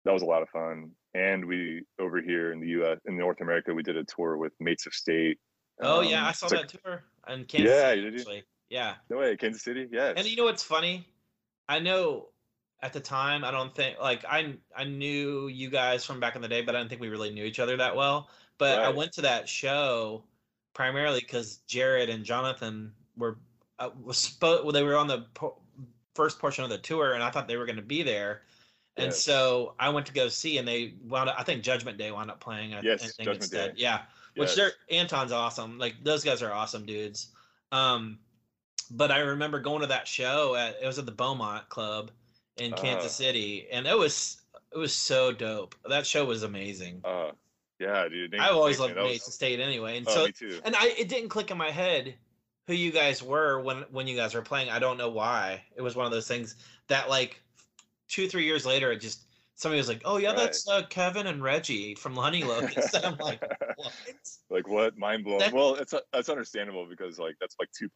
[0.05, 0.91] That was a lot of fun.
[1.15, 2.99] And we over here in the U.S.
[3.07, 5.39] in North America, we did a tour with Mates of State.
[5.81, 8.43] Oh yeah, Um, I saw that tour in Kansas Yeah, City, did you?
[8.71, 8.95] Yeah.
[9.11, 9.89] No way, Kansas City.
[9.91, 10.15] Yes.
[10.17, 11.07] And you know what's funny?
[11.69, 12.29] I know
[12.83, 16.43] at the time I don't think like I I knew you guys from back in
[16.43, 18.29] the day, but I do not think we really knew each other that well.
[18.59, 20.25] But I went to that show
[20.75, 23.39] primarily because Jared and Jonathan were
[23.79, 25.61] uh, was spo- well, they were on the po-
[26.15, 28.43] first portion of the tour, and I thought they were going to be there.
[28.97, 29.25] And Yes.
[29.25, 31.35] so I went to go see, and they wound up.
[31.39, 32.75] I think Judgment Day wound up playing.
[32.75, 33.75] I, Yes, I Judgment instead.
[33.75, 33.83] Day.
[33.83, 34.03] Yeah,
[34.37, 34.57] which Yes.
[34.57, 35.79] they're Anton's awesome.
[35.79, 37.29] Like those guys are awesome dudes.
[37.73, 38.19] Um,
[38.91, 42.11] but I remember going to that show at it was at the Beaumont Club
[42.57, 43.23] in Kansas Ah.
[43.25, 44.41] City, and it was
[44.73, 45.75] it was so dope.
[45.89, 47.01] That show was amazing.
[47.05, 47.31] Uh,
[47.79, 48.35] yeah, dude.
[48.37, 51.51] I've always loved Mason was- State anyway, and Oh, so and I it didn't click
[51.51, 52.15] in my head
[52.67, 54.71] who you guys were when when you guys were playing.
[54.71, 55.65] I don't know why.
[55.77, 56.57] It was one of those things
[56.89, 57.41] that like
[58.09, 59.23] two three years later, it just
[59.57, 63.17] somebody was like, "Oh yeah, that's uh, Kevin and Reggie from Honey Locust." and I'm
[63.19, 63.43] like,
[63.77, 63.93] "What?"
[64.51, 64.97] like what?
[64.99, 65.41] Mind blowing.
[65.41, 67.89] That- Well, it's that's understandable because like that's like two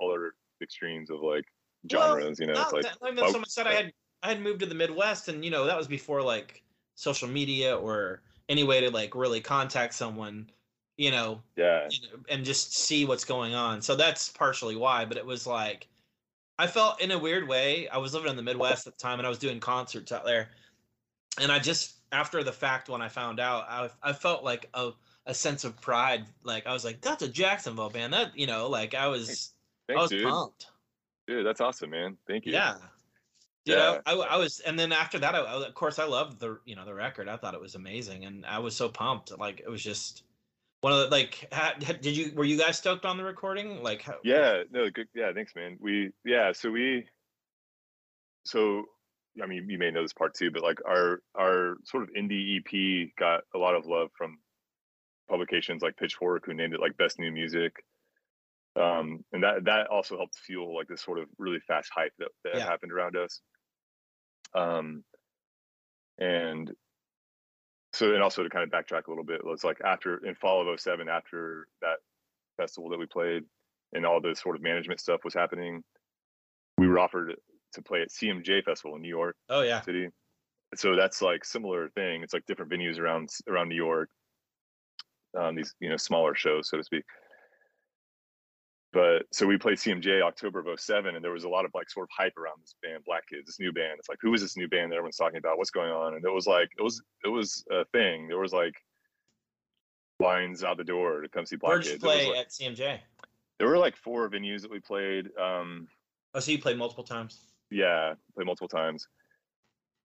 [0.00, 1.44] polar extremes of like
[1.92, 2.38] Well, genres.
[2.40, 3.92] you know, it's like that- not even oh, so much that I had
[4.22, 6.62] I had moved to the Midwest, and you know that was before like
[6.94, 10.48] social media or any way to like really contact someone,
[10.96, 13.82] you know, yeah, you know, and just see what's going on.
[13.82, 15.04] So that's partially why.
[15.04, 15.88] But it was like
[16.58, 17.88] I felt in a weird way.
[17.88, 20.24] I was living in the Midwest at the time, and I was doing concerts out
[20.24, 20.50] there,
[21.40, 24.90] and I just after the fact when I found out, I I felt like a
[25.26, 26.24] a sense of pride.
[26.42, 28.12] Like I was like, that's a Jacksonville band.
[28.12, 29.52] That you know, like I was
[29.88, 30.28] I thanks, was dude.
[30.28, 30.66] pumped.
[31.26, 32.16] Dude, that's awesome, man.
[32.26, 32.52] Thank you.
[32.52, 32.74] Yeah.
[33.66, 34.00] Know, Yeah.
[34.04, 36.76] I, I was, and then after that, I, I- of course, I loved the, you
[36.76, 37.30] know, the record.
[37.30, 39.36] I thought it was amazing, and I was so pumped.
[39.38, 40.22] Like it was just,
[40.82, 44.02] one of the like ha, did you were you guys stoked on the recording like
[44.02, 47.06] how, yeah no good yeah thanks man we yeah so we
[48.44, 48.84] so
[49.42, 52.58] i mean you may know this part too but like our our sort of indie
[52.58, 54.38] ep got a lot of love from
[55.28, 57.74] publications like pitchfork who named it like best new music
[58.76, 62.28] um and that that also helped fuel like this sort of really fast hype that,
[62.44, 62.64] that Yeah.
[62.64, 63.40] happened around us
[64.54, 65.02] um
[66.18, 66.70] and
[67.92, 70.34] so and also to kind of backtrack a little bit it was like after in
[70.34, 71.96] fall of 07 after that
[72.56, 73.44] festival that we played
[73.92, 75.82] and all the sort of management stuff was happening
[76.76, 77.36] we were offered
[77.74, 79.80] to play at cmj festival in new york oh yeah.
[79.82, 80.08] City.
[80.76, 82.24] So that's like similar thing.
[82.24, 84.08] It's like different venues around around new york.
[85.38, 87.04] Um, these you know smaller shows so to speak.
[88.92, 91.90] But so we played cmj october of 07 and there was a lot of like
[91.90, 93.96] sort of hype around this band black kids this new band.
[93.98, 95.58] It's like who is this new band that everyone's talking about?
[95.58, 96.14] What's going on?
[96.14, 98.26] And it was like it was it was a thing.
[98.26, 98.74] There was like
[100.20, 102.02] lines out the door to come see black where'd kids.
[102.02, 102.98] Was, play like- at cmj
[103.58, 105.86] there were like four venues that we played um
[106.34, 107.40] oh so you played multiple times
[107.70, 109.06] yeah played multiple times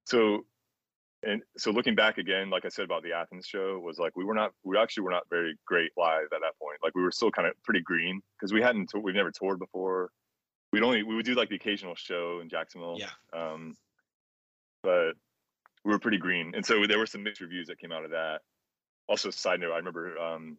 [0.05, 0.45] so
[1.24, 4.24] and so looking back again like i said about the athens show was like we
[4.24, 7.12] were not we actually were not very great live at that point like we were
[7.12, 10.10] still kind of pretty green because we hadn't we've never toured before
[10.72, 13.76] we'd only we would do like the occasional show in jacksonville yeah um
[14.82, 15.12] but
[15.84, 18.12] we were pretty green and so there were some mixed reviews that came out of
[18.12, 18.39] that
[19.07, 20.57] also side note i remember um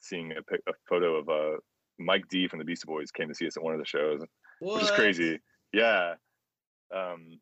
[0.00, 1.56] seeing a, pic- a photo of uh
[1.98, 4.20] mike d from the beastie boys came to see us at one of the shows
[4.60, 4.74] what?
[4.74, 5.40] which is crazy.
[5.72, 6.14] Yeah.
[6.92, 7.40] Um.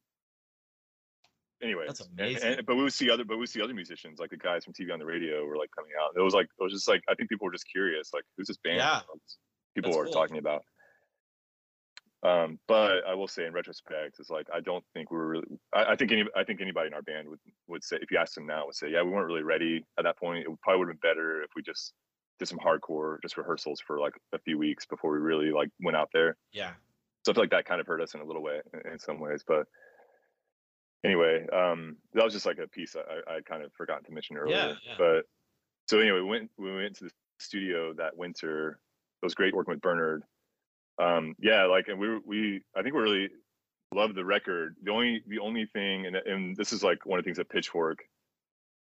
[1.63, 2.55] Anyway, That's amazing.
[2.55, 4.65] and- but we would see other, but we would see other musicians, like the guys
[4.65, 6.11] from TV on the radio, were like coming out.
[6.17, 8.49] It was like it was just like I think people were just curious, like who's
[8.49, 8.79] this band?
[8.79, 9.01] Yeah.
[9.75, 10.13] People That's were cool.
[10.13, 10.65] talking about.
[12.25, 15.47] Um, but I will say, in retrospect, it's like I don't think we were really.
[15.73, 18.19] I, I think any, I think anybody in our band would would say, if you
[18.19, 20.45] asked them now, would say, yeah, we weren't really ready at that point.
[20.45, 21.95] It would, probably would have been better if we just
[22.39, 25.97] did some hardcore, just rehearsals for like a few weeks before we really like went
[25.97, 26.73] out there yeah
[27.23, 28.61] so I feel like that kind of hurt us in a little way
[28.91, 29.45] in, some ways.
[29.47, 29.67] But
[31.05, 34.37] anyway, um, that was just like a piece I, I kind of forgotten to mention
[34.37, 34.57] earlier.
[34.57, 34.95] Yeah, yeah.
[34.99, 35.25] But
[35.89, 38.81] so anyway, we went we went to the studio that winter.
[39.23, 40.23] It was great working with Bernard.
[41.01, 43.29] Um, yeah, like and we we I think we really
[43.95, 44.77] loved the record.
[44.83, 47.49] The only the only thing and and this is like one of the things that
[47.49, 48.01] Pitchfork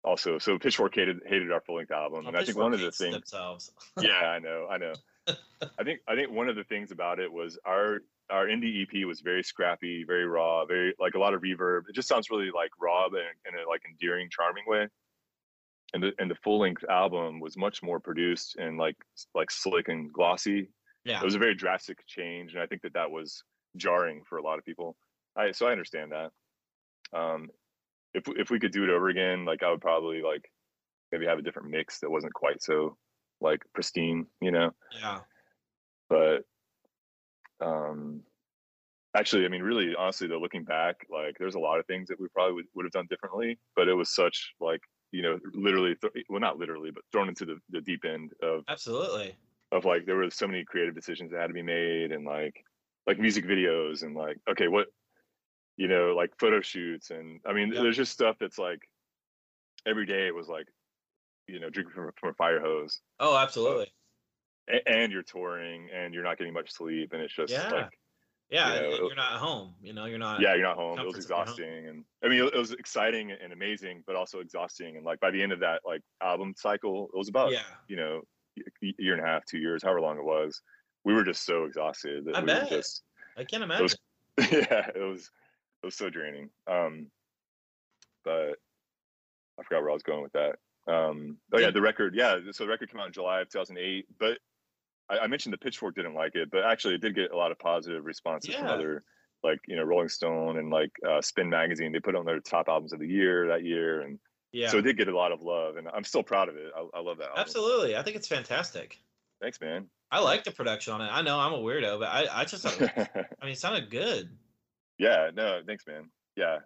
[0.03, 2.81] also so Pitchfork hated hated our full length album, Well, and I think one of
[2.81, 4.93] the things themselves yeah, I know, I know.
[5.79, 8.01] I think I think one of the things about it was our
[8.31, 11.83] our indie EP was very scrappy, very raw, very like a lot of reverb.
[11.89, 14.89] It just sounds really like raw in, in a like endearing, charming way.
[15.93, 18.97] And the and the full length album was much more produced and like
[19.35, 20.71] like slick and glossy.
[21.05, 23.45] yeah It was a very drastic change, and I think that that was
[23.77, 24.97] jarring for a lot of people.
[25.37, 26.31] I so I understand that.
[27.17, 27.49] Um,
[28.15, 30.51] if if we could do it over again, like I would probably like
[31.13, 32.97] maybe have a different mix that wasn't quite so
[33.41, 34.71] like pristine, you know.
[34.99, 35.21] yeah
[36.09, 36.45] But
[37.65, 38.23] um,
[39.17, 42.21] actually, I mean, really, honestly, though, looking back, like there's a lot of things that
[42.21, 43.59] we probably would, would have done differently.
[43.77, 44.81] But it was such like
[45.13, 48.65] you know, literally, th- well, not literally, but thrown into the, the deep end of
[48.69, 49.37] absolutely
[49.73, 52.65] of like there were so many creative decisions that had to be made and like
[53.07, 54.87] like music videos and like okay what
[55.77, 57.83] you know like photo shoots and i mean Yeah.
[57.83, 58.81] there's just stuff that's like
[59.87, 60.67] every day it was like
[61.49, 63.93] you know drinking from, a- from a fire hose oh absolutely
[64.87, 67.71] and you're touring and you're not getting much sleep and it's just Yeah.
[67.71, 67.99] like
[68.51, 70.99] yeah you know, you're not at home you know you're not yeah you're not home
[70.99, 71.43] it was comforts of your home.
[71.45, 75.19] exhausting and i mean it, it was exciting and amazing but also exhausting and like
[75.21, 78.21] by the end of that like album cycle it was about yeah you know
[78.81, 80.61] year and a half two years however long it was
[81.05, 82.65] we were just so exhausted that I we bet.
[82.65, 83.03] were just
[83.37, 83.97] i can't it imagine was
[84.53, 85.31] yeah it was
[85.83, 87.07] it was so draining um
[88.25, 88.57] but
[89.59, 90.57] i forgot where i was going with that
[90.87, 94.07] um oh yeah the record yeah so the record came out in july of 2008
[94.19, 94.39] but
[95.11, 97.51] I, I mentioned the pitchfork didn't like it but actually it did get a lot
[97.53, 99.05] of positive responses from other
[99.45, 101.93] like you know rolling stone and like uh, spin magazine.
[101.93, 104.19] They put it on their top albums of the year that year and
[104.53, 104.69] yeah.
[104.69, 106.73] so it did get a lot of love and i'm still proud of it.
[106.75, 107.41] I, I love that album.
[107.41, 107.97] absolutely.
[107.97, 108.99] I think it's fantastic.
[109.41, 109.87] Thanks man.
[110.11, 111.11] I like the production on it.
[111.13, 113.09] I know i'm a weirdo but i i just thought it was-
[113.43, 114.31] i mean it sounded good.
[114.99, 116.09] Yeah no thanks man.
[116.37, 116.59] Yeah.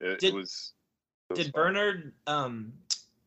[0.00, 0.72] It, it was
[1.30, 1.62] it was did fun.
[1.64, 2.72] bernard um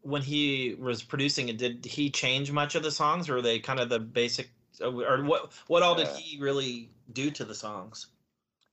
[0.08, 3.60] when he was producing it did he change much of the songs or were they
[3.60, 4.50] kind of the basic
[4.82, 8.08] uh, or what what all did he really do to the songs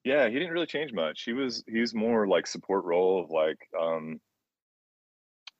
[0.04, 1.22] Yeah, he didn't really change much.
[1.22, 4.20] He was he was more like support role of like um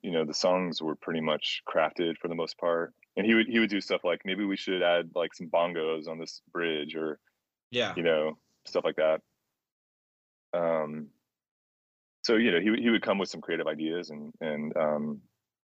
[0.03, 2.93] you know, the songs were pretty much crafted for the most part.
[3.17, 6.09] And he would he would do stuff like maybe we should add like some bongos
[6.09, 7.19] on this bridge or
[7.71, 9.21] yeah you know, stuff like that.
[10.53, 11.11] Um
[12.23, 15.23] so you know, he he would come with some creative ideas and and um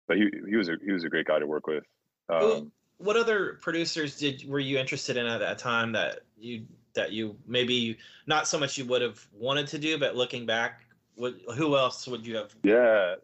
[0.07, 1.83] but he he was a he was a great guy to work with.
[2.29, 7.11] Um, what other producers did were you interested in at that time that you that
[7.11, 7.97] you maybe
[8.27, 10.85] not so much you would have wanted to do, but looking back,
[11.15, 12.55] what who else would you have?
[12.63, 13.15] yeah,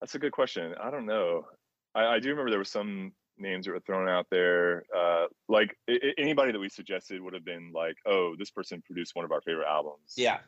[0.00, 0.74] that's a good question.
[0.80, 1.46] I don't know.
[1.94, 4.84] I, I do remember there were some names that were thrown out there.
[4.96, 9.14] Uh, like i anybody that we suggested would have been like, oh, this person produced
[9.14, 10.14] one of our favorite albums.
[10.16, 10.38] Yeah,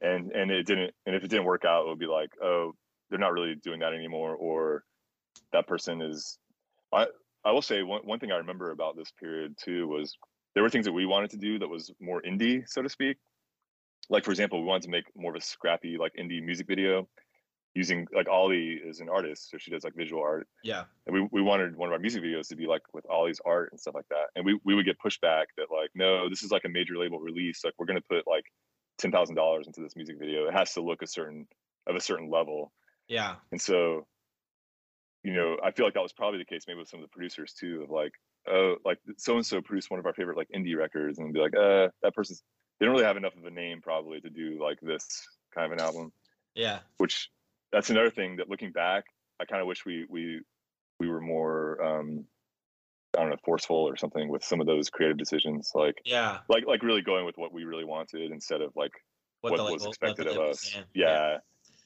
[0.00, 2.74] and and it didn't and if it didn't work out it would be like oh
[3.08, 4.84] they're not really doing that anymore or
[5.52, 6.38] that person is
[6.92, 7.06] i
[7.44, 10.16] i will say one, one thing i remember about this period too was
[10.54, 13.16] there were things that we wanted to do that was more indie so to speak
[14.08, 17.08] like for example we wanted to make more of a scrappy like indie music video
[17.74, 21.28] using like ollie is an artist so she does like visual art yeah, and we,
[21.30, 23.94] we wanted one of our music videos to be like with Ollie's art and stuff
[23.94, 24.26] like that.
[24.34, 27.20] And we, we would get pushback that like, no, this is like a major label
[27.20, 27.64] release.
[27.64, 28.44] Like we're gonna put like
[28.98, 30.46] ten thousand dollars into this music video.
[30.48, 31.46] It has to look a certain
[31.86, 32.72] of a certain level.
[33.06, 34.06] yeah, And so,
[35.26, 37.14] you know, I feel like that was probably the case maybe with some of the
[37.16, 38.12] producers too, of like,
[38.48, 41.40] oh, like so and so produced one of our favorite like indie records and be
[41.40, 42.42] like, uh, that person's
[42.78, 45.72] they don't really have enough of a name probably to do like this kind of
[45.78, 46.12] an album
[46.56, 47.30] yeah, which
[47.70, 49.04] that's another thing that looking back,
[49.38, 50.40] I kind of wish we we
[50.98, 52.24] we were more um
[53.16, 56.38] I don't know forceful or something with some of those creative decisions, like yeah.
[56.48, 58.92] like like really going with what we really wanted instead of like
[59.42, 60.62] What, what, the was what expected of us.
[60.72, 60.84] saying.
[60.94, 61.38] Yeah.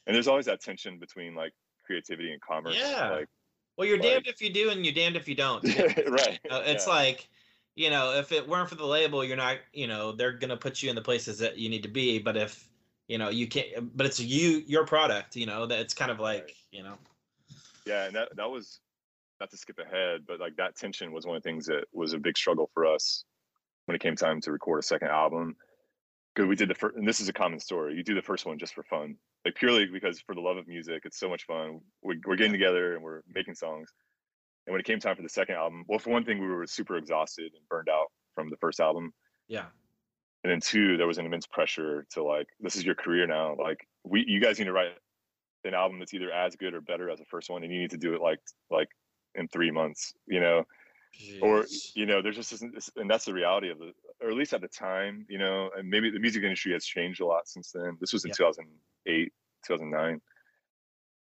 [0.07, 1.53] and there's always that tension between like
[1.91, 2.77] creativity and commerce.
[2.79, 3.11] Yeah.
[3.11, 3.29] like
[3.77, 5.63] Well, you're Like- damned if you do, and you're damned if you don't.
[6.09, 6.39] right.
[6.45, 6.93] It's yeah.
[6.93, 7.29] like,
[7.75, 10.83] you know, if it weren't for the label, you're not, you know, they're gonna put
[10.83, 12.19] you in the places that you need to be.
[12.19, 12.69] But if,
[13.09, 16.21] you know, you can't, but it's you, your product, you know, that it's kind of
[16.21, 16.55] like, Right.
[16.71, 16.99] you know,
[17.87, 18.81] yeah and that that was
[19.41, 22.13] not to skip ahead but like that tension was one of the things that was
[22.13, 23.25] a big struggle for us
[23.87, 25.57] when it came time to record a second album
[26.35, 28.47] because we did the first and this is a common story you do the first
[28.47, 31.45] one just for fun like purely because for the love of music it's so much
[31.45, 33.93] fun we, we're getting together and we're making songs.
[34.67, 36.67] And when it came time for the second album well for one thing we were
[36.67, 39.13] super exhausted and burned out from the first album.
[39.49, 39.67] Yeah,
[40.45, 43.57] and then two there was an immense pressure to like this is your career now
[43.59, 44.93] like we you guys need to write
[45.65, 47.91] an album that's either as good or better as the first one and you need
[47.91, 48.39] to do it like
[48.71, 48.89] like
[49.35, 50.65] in three months you know?
[51.43, 51.65] Or
[51.95, 53.93] you know there's just this- and that's the reality of the
[54.23, 57.21] or at least at the time you know and maybe the music industry has changed
[57.21, 57.97] a lot since then.
[58.01, 58.35] This was in Yeah.
[58.37, 59.33] 2008
[59.67, 60.21] 2009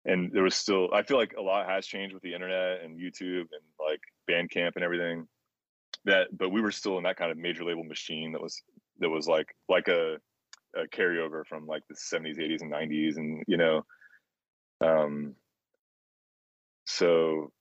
[0.06, 3.00] and there was still i feel like a lot has changed with the internet and
[3.00, 5.28] youtube and like bandcamp and everything.
[6.06, 8.62] That but we were still in that kind of major label machine that was
[9.00, 10.18] that was like like a,
[10.76, 13.84] a carryover from like the 70s 80s and 90s and you know
[14.84, 15.36] um
[16.86, 17.52] so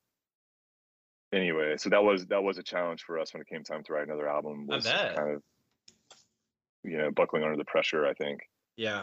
[1.33, 3.93] anyway so that was that was a challenge for us when it came time to
[3.93, 5.17] write another album I was bet.
[5.17, 5.43] kind of
[6.83, 8.41] you know buckling under the pressure i think.
[8.77, 9.03] Yeah,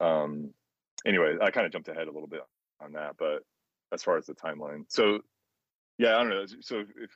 [0.00, 0.50] um
[1.04, 2.40] anyway i kind of jumped ahead a little bit
[2.80, 3.42] on that but
[3.92, 5.20] as far as the timeline so
[5.98, 7.10] yeah i don't know so if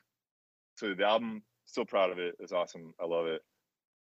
[0.75, 3.41] so the album still proud of it it's awesome i love it.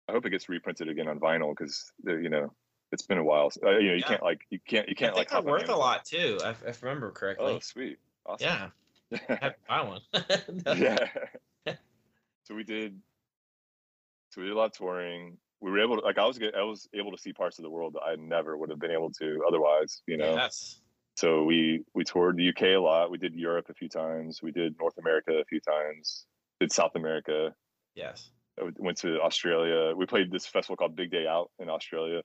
[0.07, 2.51] I hope it gets reprinted again on vinyl because you know
[2.91, 4.07] it's been a while uh, you know you Yeah.
[4.07, 6.39] can't like you can't you can't think like they're hop on worth a lot too,
[6.43, 7.53] if, if I remember correctly.
[7.53, 7.97] oh sweet.
[8.25, 8.47] Awesome.
[8.47, 8.69] Yeah,
[9.11, 10.01] I have to buy one.
[10.77, 11.07] yeah.
[12.43, 12.99] so we did.
[14.29, 15.37] So we did a lot of touring.
[15.59, 17.63] We were able to like I was get, I was able to see parts of
[17.63, 20.01] the world that I never would have been able to otherwise.
[20.07, 20.35] You know.
[20.35, 20.79] Yes.
[21.15, 23.11] So we we toured the UK a lot.
[23.11, 24.41] We did Europe a few times.
[24.41, 26.25] We did North America a few times.
[26.59, 27.53] Did South America.
[27.95, 28.31] Yes.
[28.59, 29.95] I went to Australia.
[29.95, 32.21] We played this festival called Big Day Out in Australia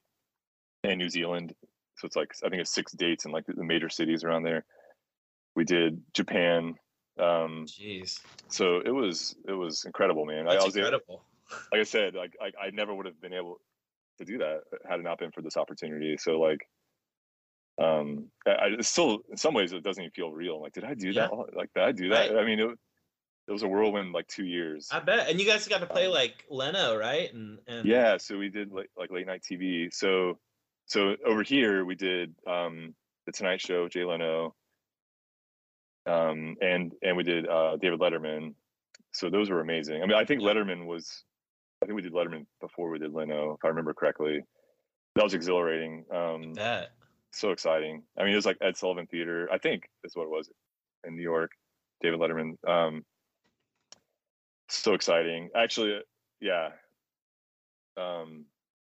[0.85, 1.55] and New Zealand.
[1.97, 4.65] So it's like I think it's six dates in like the major cities around there.
[5.57, 6.75] We did Japan.
[7.19, 8.21] Um, Jeez.
[8.49, 10.45] so it was it was incredible, man.
[10.45, 11.23] That's I was able, incredible.
[11.73, 13.59] like I said, like I, I never would have been able
[14.19, 16.17] to do that had it not been for this opportunity.
[16.19, 16.69] So like,
[17.83, 20.57] um, I, I still in some ways it doesn't even feel real.
[20.57, 21.31] I'm like, did I do that?
[21.55, 22.33] Like, did I do that?
[22.33, 22.39] Right.
[22.39, 22.79] I mean, it,
[23.49, 24.89] it was a whirlwind like two years.
[24.91, 25.29] I bet.
[25.29, 27.33] And you guys got to play Um, like Leno, right?
[27.33, 29.93] And and Yeah, so we did like like late night TV.
[29.93, 30.39] So
[30.85, 32.95] so over here we did um
[33.25, 34.55] the Tonight Show, Jay Leno,
[36.07, 38.55] um and and we did uh David Letterman.
[39.13, 40.03] So those were amazing.
[40.03, 41.25] I mean, I think Letterman was
[41.83, 44.41] I think we did Letterman before we did Leno, if I remember correctly.
[45.15, 46.05] That was exhilarating.
[46.13, 46.91] Um that.
[47.33, 48.03] so exciting.
[48.19, 50.51] I mean, it was like Ed Sullivan Theater, I think is what it was
[51.05, 51.53] in New York.
[52.03, 52.57] David Letterman.
[52.69, 53.05] Um,
[54.69, 55.51] so exciting.
[55.57, 56.01] Actually, uh,
[56.41, 56.69] yeah.
[57.97, 58.45] Um,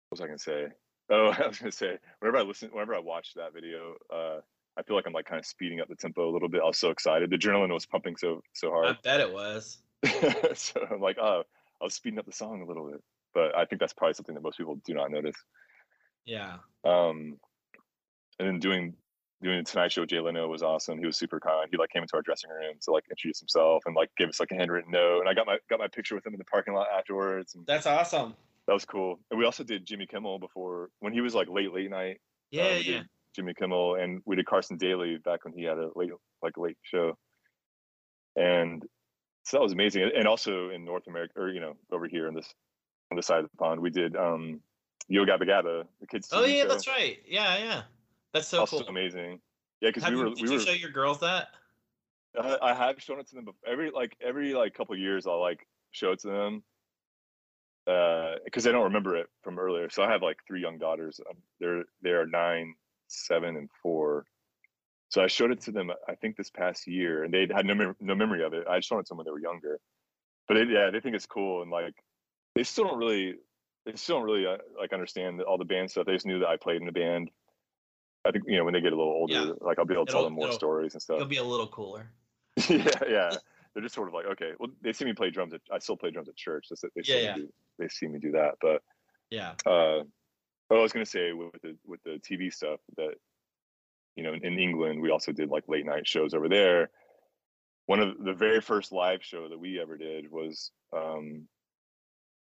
[0.08, 0.66] what was I gonna say?
[1.10, 4.40] Oh, I was gonna say whenever I listen, whenever I watch that video, uh,
[4.78, 6.60] I feel like I'm like kind of speeding up the tempo a little bit.
[6.62, 7.30] I was so excited.
[7.30, 8.86] The adrenaline was pumping so so hard.
[8.86, 9.78] I bet it was.
[10.54, 11.42] so I'm like, oh,
[11.80, 13.02] I was speeding up the song a little bit.
[13.34, 15.36] But I think that's probably something that most people do not notice
[16.24, 16.56] Yeah.
[16.84, 17.38] um
[18.38, 18.94] and then doing
[19.42, 20.04] doing the Tonight Show.
[20.06, 20.98] Jay Leno was awesome.
[20.98, 21.68] He was super kind.
[21.70, 24.40] He like came into our dressing room to like introduce himself and like give us
[24.40, 25.20] like a handwritten note.
[25.20, 27.54] And I got my got my picture with him in the parking lot afterwards.
[27.54, 28.34] And That's awesome.
[28.66, 29.18] that was cool.
[29.30, 32.20] And we also did Jimmy Kimmel before when he was like late late night.
[32.50, 32.82] Yeah, Uh, yeah.
[32.98, 33.08] did
[33.38, 36.10] Jimmy Kimmel, and we did Carson Daly back when he had a late
[36.42, 37.16] like a late show.
[38.34, 38.82] And
[39.44, 40.10] so that was amazing.
[40.16, 42.52] And also in North America, or you know, over here on this
[43.12, 44.60] on the side of the pond, we did um
[45.06, 46.28] Yo Gabba Gabba, the kids.
[46.32, 46.68] Oh yeah, show.
[46.68, 47.18] that's right.
[47.26, 47.82] Yeah, yeah.
[48.34, 48.88] That's so also cool.
[48.88, 49.38] amazing.
[49.80, 50.60] Yeah, because we were did we you were.
[50.60, 51.48] show your girls that?
[52.38, 53.70] I, I have shown it to them before.
[53.70, 55.28] every like every like couple years.
[55.28, 56.62] I'll like show it to them
[58.44, 59.88] because they don't remember it from earlier.
[59.88, 61.20] So I have like three young daughters.
[61.30, 62.74] Um, they're they are nine,
[63.08, 64.24] seven, and four.
[65.10, 65.90] So I showed it to them.
[66.08, 68.66] I think this past year, and they had no mem- no memory of it.
[68.68, 69.80] I just showed it to them when they were younger,
[70.46, 71.94] but they, yeah, they think it's cool and like
[72.54, 73.34] they still don't really
[73.86, 76.06] they still don't really uh, like understand all the band stuff.
[76.06, 77.30] They just knew that I played in a band.
[78.26, 79.52] I think you know when they get a little older, Yeah.
[79.60, 81.16] like I'll be able to tell them more stories and stuff.
[81.16, 82.10] It'll be a little cooler.
[82.68, 83.30] yeah, yeah.
[83.74, 85.54] They're just sort of like, okay, well, they see me play drums.
[85.54, 86.66] At, I still play drums at church.
[86.68, 86.82] That's.
[86.96, 87.34] They see Yeah, me yeah.
[87.36, 87.48] do.
[87.78, 88.54] They see me do that.
[88.60, 88.82] But
[89.30, 89.54] Yeah.
[89.66, 90.02] uh,
[90.68, 93.14] what I was gonna say with the with the TV stuff that
[94.16, 96.90] you know in, in England we also did like late night shows over there.
[97.86, 101.48] One of the very first live show that we ever did was um,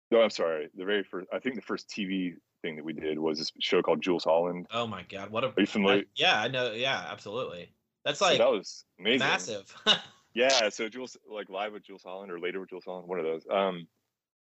[0.10, 0.70] no, I'm sorry.
[0.76, 3.82] The very first, I think the first TV thing that we did was this show
[3.82, 4.68] called Jools Holland.
[4.72, 6.00] Oh my god, what a Are you familiar?
[6.00, 6.72] I- yeah, I know.
[6.72, 7.72] Yeah, absolutely.
[8.06, 9.20] That's So like that was amazing.
[9.20, 9.76] massive.
[10.34, 13.26] Yeah, so Jools like live with Jools Holland or later with Jools Holland, one of
[13.26, 13.48] those.
[13.50, 13.88] Um,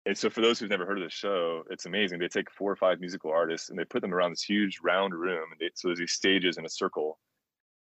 [0.09, 2.19] and so for those who've never heard of the show, it's amazing.
[2.19, 5.13] They take four or five musical artists and they put them around this huge round
[5.13, 5.45] room.
[5.53, 7.19] And they, so there's these stages in a circle.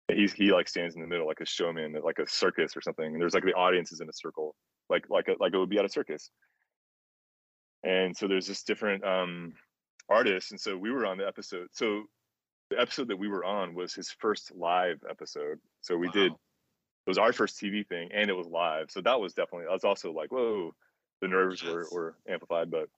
[0.08, 2.82] And he's he like stands in the middle like a showman, like a circus or
[2.82, 3.06] something.
[3.06, 4.56] And there's like the audience is in a circle,
[4.90, 6.30] like like a, like it would be at a circus.
[7.84, 9.52] And so there's just different um,
[10.08, 11.68] artists, and so we were on the episode.
[11.74, 12.04] So
[12.70, 15.58] the episode that we were on was his first live episode.
[15.82, 18.90] So we did it was our first TV thing and it was live.
[18.90, 20.74] So that was definitely, I was also like, whoa,
[21.24, 22.70] the nerves were, were amplified.
[22.70, 22.90] But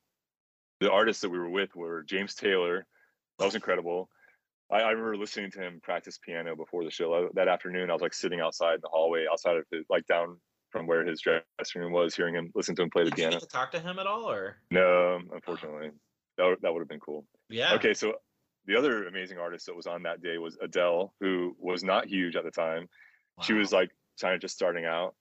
[0.82, 2.86] the artists that we were with were James Taylor.
[3.38, 4.09] That was incredible.
[4.71, 7.89] I, I remember listening to him practice piano before the show Uh, that afternoon.
[7.89, 10.38] I was like sitting outside in the hallway, outside of the, like down
[10.71, 13.23] from where his dressing room was, hearing him listen to him play the Did you
[13.28, 13.39] piano.
[13.39, 15.91] to talk to him at all, or No, unfortunately,
[16.38, 17.26] that, would- that would have been cool.
[17.49, 17.73] yeah?
[17.76, 18.15] Okay, so
[18.65, 22.36] the other amazing artist that was on that day was Adele, who was not huge
[22.36, 22.89] at the time
[23.43, 25.13] she was like kind of just starting out.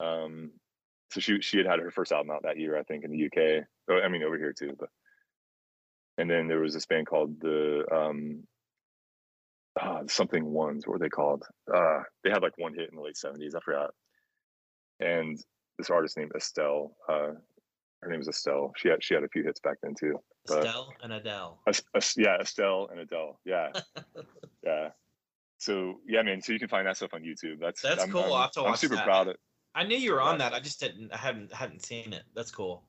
[0.00, 0.50] Um,
[1.10, 3.26] so she she had had her first album out that year, I think, in the
[3.26, 3.64] UK.
[3.90, 4.76] Oh, I mean, over here too.
[4.78, 4.90] But
[6.18, 8.42] and then there was this band called the um,
[9.80, 10.86] uh, something ones.
[10.86, 11.44] What were they called?
[11.72, 13.54] Uh, they had like one hit in the late seventies.
[13.54, 13.90] I forgot.
[15.00, 15.38] And
[15.78, 16.96] this artist named Estelle.
[17.08, 17.32] Uh,
[18.02, 18.72] her name is Estelle.
[18.76, 20.20] She had she had a few hits back then too.
[20.46, 21.60] but- Estelle and Adele.
[22.16, 23.40] Yeah, Estelle and Adele.
[23.44, 23.68] Yeah,
[24.64, 24.88] yeah.
[25.58, 26.42] So yeah, man.
[26.42, 27.60] So you can find that stuff on YouTube.
[27.60, 28.34] That's That's I'm, cool.
[28.34, 29.04] I'm, I'm, I'm super that.
[29.04, 29.36] proud of.
[29.78, 30.52] I knew you were on that.
[30.52, 31.12] I just didn't.
[31.12, 32.24] I hadn't hadn't seen it.
[32.34, 32.82] That's cool.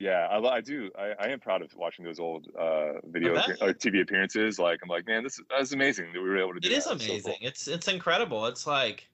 [0.00, 0.90] Yeah, I, I do.
[0.98, 4.58] I, I am proud of watching those old uh, video or TV appearances.
[4.58, 6.68] Like I'm like, man, this is that's amazing that we were able to do.
[6.68, 6.94] It is that.
[6.94, 7.20] It's so cool.
[7.20, 7.36] amazing.
[7.42, 8.46] It's it's incredible.
[8.46, 9.08] It's like,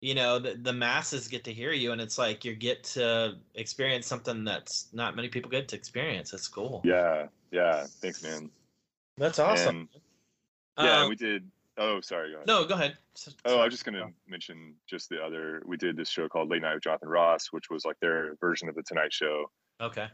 [0.00, 3.36] you know, the, the masses get to hear you, and it's like you get to
[3.54, 6.32] experience something that's not many people get to experience.
[6.32, 6.80] It's cool.
[6.82, 7.84] Yeah, yeah.
[8.00, 8.48] Thanks, man.
[9.18, 9.38] that's
[10.78, 11.50] And, yeah, Um, we did.
[11.78, 12.30] Oh, sorry.
[12.30, 12.46] Go ahead.
[12.46, 12.96] no, go ahead.
[13.44, 15.62] Oh, I was just gonna mention just the other.
[15.66, 18.68] We did this show called Late Night with Jonathan Ross, which was like their version
[18.68, 19.50] of the Tonight Show,
[19.80, 20.06] Okay.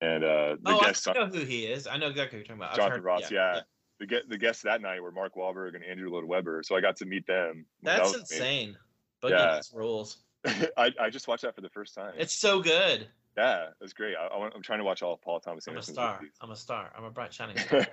[0.00, 1.86] and uh, the oh, guests I on know who he is.
[1.86, 2.76] I know exactly what you're talking about.
[2.76, 3.30] Jonathan heard- Ross.
[3.30, 3.60] Yeah,
[3.98, 6.80] The get the guests that night were Mark Wahlberg and Andrew Lloyd Webber, so I
[6.80, 7.66] got to meet them.
[7.82, 8.20] That's amazing.
[8.20, 8.76] insane.
[9.22, 9.60] Boogie Yeah.
[9.74, 10.18] Rules.
[10.76, 12.14] I, I just watched that for the first time.
[12.16, 13.08] It's so good.
[13.36, 14.14] yeah, it was great.
[14.16, 16.18] I, I'm trying to watch all of Paul Thomas I'm a star.
[16.20, 16.34] movies.
[16.40, 16.90] I'm a star.
[16.96, 17.86] I'm a bright shining star.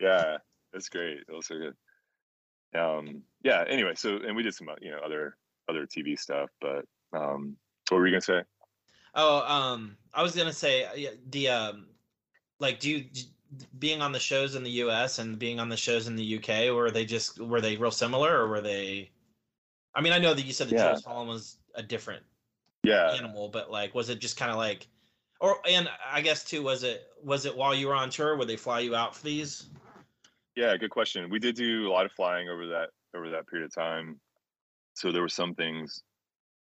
[0.00, 0.38] yeah,
[0.72, 1.18] it's great.
[1.28, 1.74] It was so good.
[2.74, 3.64] Um, yeah.
[3.68, 5.36] Anyway, so and we did some uh, you know other
[5.68, 7.56] other TV stuff, but um,
[7.88, 8.42] what were you gonna say?
[9.14, 11.86] Oh, um, I was gonna say uh, the um,
[12.58, 13.10] like, do you
[13.78, 15.18] being on the shows in the U.S.
[15.18, 16.70] and being on the shows in the U.K.
[16.70, 19.12] were they just were they real similar or were they?
[19.94, 21.00] I mean, I know that you said that Yeah.
[21.04, 22.24] Holland was a different
[22.82, 24.88] Yeah, animal, but like, was it just kind of like,
[25.40, 28.36] or and I guess too, was it was it while you were on tour?
[28.36, 29.70] Would they fly you out for these?
[30.56, 30.76] Yeah.
[30.76, 31.30] Good question.
[31.30, 34.20] We did do a lot of flying over that over that period of time.
[34.94, 36.02] So there were some things,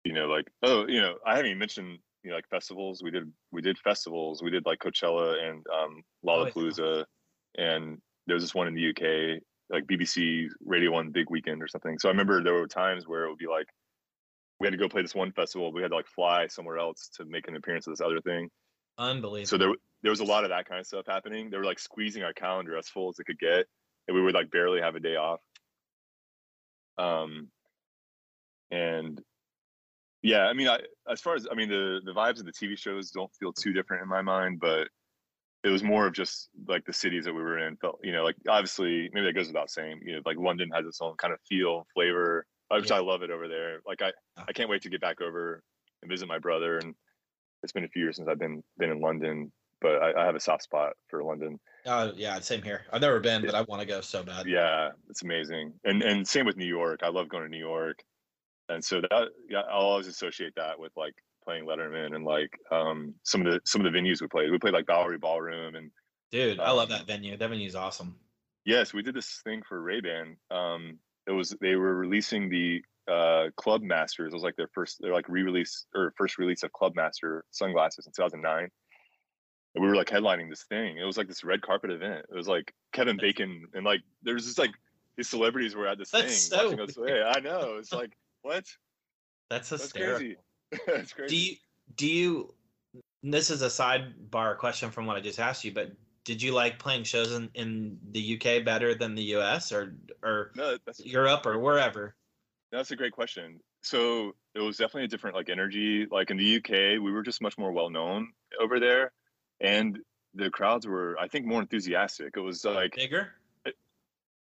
[0.03, 3.01] you know, like oh, you know, I haven't even mentioned you know like festivals.
[3.03, 4.41] We did we did festivals.
[4.41, 6.45] We did like Coachella and um, Oh.
[6.45, 7.05] Lollapalooza,
[7.57, 11.67] and there was this one in the UK, like BBC Radio One Big Weekend or
[11.67, 11.99] something.
[11.99, 13.67] So I remember there were times where it would be like
[14.59, 15.71] we had to go play this one festival.
[15.71, 18.49] We had to like fly somewhere else to make an appearance at this other thing.
[18.97, 19.47] Unbelievable.
[19.47, 19.73] So there
[20.03, 21.49] there was a lot of that kind of stuff happening.
[21.49, 23.65] They were like squeezing our calendar as full as it could get,
[24.07, 25.39] and we would like barely have a day off.
[26.97, 27.49] Um,
[28.71, 29.21] and
[30.21, 30.79] yeah, I mean, I,
[31.09, 33.73] as far as I mean, the the vibes of the TV shows don't feel too
[33.73, 34.87] different in my mind, but
[35.65, 38.23] it was more of just like the cities that we were in felt, you know,
[38.23, 41.33] like obviously maybe that goes without saying, you know, like London has its own kind
[41.33, 42.97] of feel, flavor, which Yeah.
[42.97, 43.79] I love it over there.
[43.85, 44.11] Like I,
[44.47, 45.63] I can't wait to get back over
[46.03, 46.77] and visit my brother.
[46.77, 46.93] And
[47.63, 50.35] it's been a few years since I've been been in London, but I, I have
[50.35, 51.59] a soft spot for London.
[51.85, 52.85] Oh yeah, same here.
[52.91, 54.47] I've never been, but I want to go so bad.
[54.47, 55.73] Yeah, it's amazing.
[55.83, 57.01] And and same with New York.
[57.03, 58.03] I love going to New York.
[58.69, 61.13] And so that yeah, I'll always associate that with like
[61.43, 64.49] playing Letterman and like um some of the some of the venues we played.
[64.51, 65.91] We played like Bowery Ballroom and
[66.31, 67.37] Dude, I love Um, that venue.
[67.37, 68.15] That venue's awesome.
[68.65, 70.37] yes, we did this thing for Ray Ban.
[70.49, 70.97] Um
[71.27, 74.33] it was they were releasing the uh Club Masters.
[74.33, 78.07] It was like their first their like re-release or first release of Club Master sunglasses
[78.07, 78.69] in 2009.
[79.75, 80.97] And we were like headlining this thing.
[80.97, 82.25] It was like this red carpet event.
[82.31, 84.71] It was like Kevin Bacon and like there's just like
[85.17, 87.21] these celebrities were at this That's thing so play.
[87.21, 87.75] I know.
[87.77, 88.65] It's like what?
[89.49, 90.17] That's That's hysterical.
[90.17, 90.35] crazy.
[90.87, 91.27] That's crazy.
[91.27, 91.55] Do you
[91.95, 92.53] do you?
[93.21, 95.91] This is a sidebar question from what I just asked you, but
[96.25, 100.51] did you like playing shows in, in the UK better than the US or or
[100.55, 102.15] no, that's Europe or wherever?
[102.71, 103.59] that's a great question.
[103.83, 106.07] So it was definitely a different like energy.
[106.09, 109.11] Like in the UK, we were just much more well known over there,
[109.59, 109.99] and
[110.33, 112.33] the crowds were, I think, more enthusiastic.
[112.35, 113.31] It was like Bigger?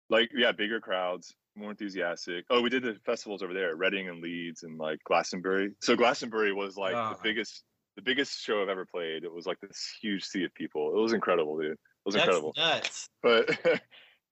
[0.09, 2.45] like yeah, bigger crowds, more enthusiastic.
[2.49, 5.71] Oh, we did the festivals over there, at Reading and Leeds and like Glastonbury.
[5.81, 7.13] So Glastonbury was like Ah.
[7.13, 7.63] the biggest
[7.95, 9.23] the biggest show I've ever played.
[9.23, 10.89] It was like this huge sea of people.
[10.95, 11.71] It was incredible, dude.
[11.73, 12.53] It was That's incredible.
[12.57, 13.09] nuts.
[13.21, 13.49] But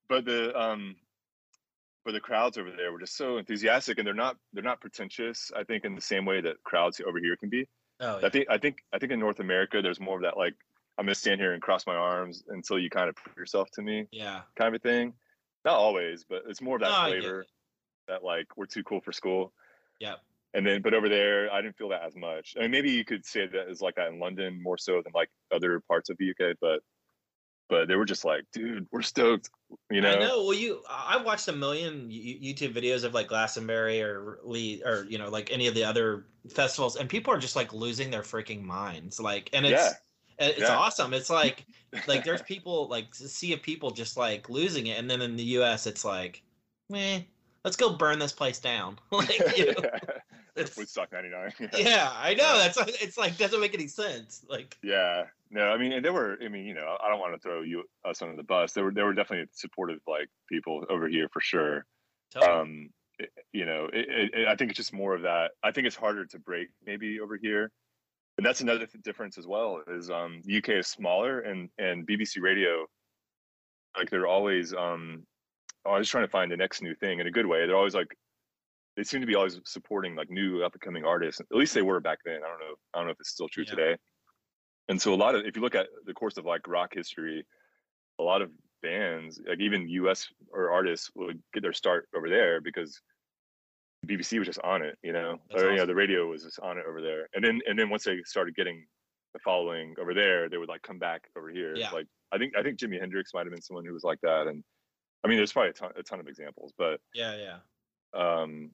[0.09, 0.95] but the um
[2.03, 5.51] but the crowds over there were just so enthusiastic and they're not they're not pretentious,
[5.55, 7.67] I think, in the same way that crowds over here can be.
[8.01, 10.55] Oh I think I think I think in North America there's more of that like
[10.97, 13.81] I'm gonna stand here and cross my arms until you kind of prove yourself to
[13.81, 14.41] me Yeah.
[14.55, 15.13] kind of a thing.
[15.63, 17.45] Not always, but it's more of that get flavor
[18.07, 19.53] that like we're too cool for school.
[19.99, 20.15] Yeah.
[20.53, 22.55] And then, but over there, I didn't feel that as much.
[22.57, 25.13] I mean, maybe you could say that is like that in London more so than
[25.13, 26.81] like other parts of the UK, but
[27.72, 29.49] but they were just like, dude, we're stoked.
[29.89, 30.43] You know, I know.
[30.43, 35.17] Well, you, I watched a million YouTube videos of like Glastonbury or Lee or you
[35.17, 38.61] know like any of the other festivals, and people are just like losing their freaking
[38.61, 39.22] minds.
[39.22, 39.95] Like, and it's
[40.38, 40.47] Yeah.
[40.49, 40.76] it's Yeah.
[40.76, 41.13] awesome.
[41.13, 41.65] It's like
[42.07, 45.38] like there's people like a sea of people just like losing it, and then in
[45.38, 45.88] the U.S.
[45.88, 46.43] it's like,
[46.89, 47.22] meh,
[47.63, 48.99] let's go burn this place down.
[49.11, 49.86] like, you know,
[50.55, 51.51] it's, Woodstock '99.
[51.77, 52.57] yeah, I know.
[52.57, 54.43] That's it's like doesn't make any sense.
[54.49, 56.37] Like, Yeah, no, I mean, and they were.
[56.43, 58.73] I mean, you know, I don't want to throw you us under the bus.
[58.73, 61.85] There were, they were definitely supportive, like people over here for sure.
[62.33, 62.51] totally.
[62.51, 62.89] Um,
[63.19, 65.51] it- you know, it, it, I think it's just more of that.
[65.61, 67.71] I think it's harder to break maybe over here,
[68.37, 69.81] and that's another th- difference as well.
[69.87, 72.87] Is um, the UK is smaller, and and BBC Radio,
[73.95, 75.23] like they're always um,
[75.85, 77.67] always trying to find the next new thing in a good way.
[77.67, 78.17] They're always like.
[78.97, 81.39] They seem to be always supporting like new up and coming artists.
[81.39, 82.41] At least they were back then.
[82.43, 82.75] I don't know.
[82.93, 83.75] I don't know if it's still true Yeah.
[83.75, 83.97] today.
[84.89, 87.45] And so a lot of if you look at the course of like rock history,
[88.19, 92.59] a lot of bands, like even US or artists would get their start over there
[92.59, 92.99] because
[94.05, 95.37] BBC was just on it, you know.
[95.49, 97.27] That's or you know, the radio was just on it over there.
[97.33, 98.85] And then and then once they started getting
[99.33, 101.75] the following over there, they would like come back over here.
[101.75, 101.91] Yeah.
[101.91, 104.47] Like I think I think Jimi Hendrix might have been someone who was like that.
[104.47, 104.63] And
[105.23, 107.57] I mean there's probably a ton, a ton of examples, but yeah, yeah.
[108.13, 108.71] um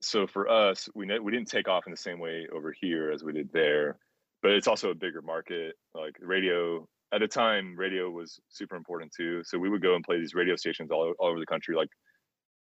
[0.00, 3.10] so for us we ne- we didn't take off in the same way over here
[3.10, 3.98] as we did there
[4.42, 9.10] but it's also a bigger market like radio at the time radio was super important
[9.16, 11.74] too so we would go and play these radio stations all, all over the country
[11.74, 11.88] like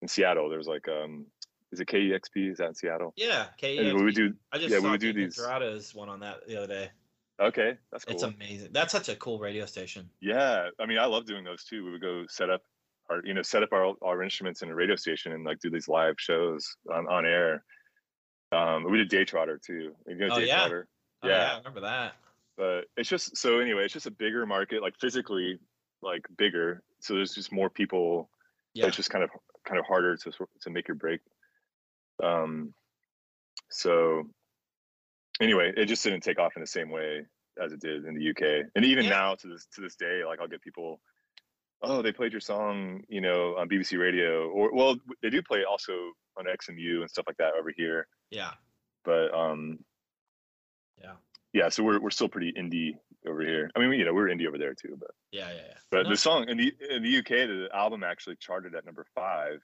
[0.03, 1.26] in seattle there's like um
[1.72, 4.78] is it kexp is that in seattle Yeah, and we would do I just yeah,
[4.78, 6.91] we saw would do these- Dorada's one on that the other day.
[7.41, 8.68] okay that's cool It's amazing.
[8.72, 10.09] That's such a cool radio station.
[10.20, 12.62] yeah i mean i love doing those too we would go set up
[13.11, 15.70] our you know set up our, our instruments in a radio station and like do
[15.70, 17.64] these live shows on, on air
[18.52, 20.57] um we did day trotter too you know Oh, day yeah.
[20.61, 20.88] trotter
[21.22, 21.38] Oh, Yeah.
[21.38, 22.14] yeah, I remember that.
[22.57, 25.59] but it's just so anyway it's just a bigger market like physically
[26.02, 28.30] like bigger so there's just more people
[28.74, 29.30] Yeah, it's just kind of
[29.66, 30.30] kind of harder to
[30.62, 31.20] to make your break
[32.22, 32.72] um
[33.70, 34.24] so
[35.40, 37.24] anyway it just didn't take off in the same way
[37.62, 38.42] as it did in the uk
[38.74, 39.11] and even Yeah.
[39.11, 41.00] now to this to this day like i'll get people
[41.87, 45.64] oh they played your song you know on bbc radio or well they do play
[45.64, 45.93] also
[46.37, 48.07] on xmu and stuff like that over here.
[48.30, 48.51] Yeah,
[49.05, 49.78] but um
[51.01, 51.12] yeah,
[51.53, 52.93] yeah so we're, we're still pretty indie
[53.28, 53.70] over here.
[53.74, 55.55] I mean you know we're indie over there too but yeah, yeah.
[55.55, 55.74] yeah.
[55.91, 59.07] but No, the song in the in the uk the album actually charted at number
[59.14, 59.61] five.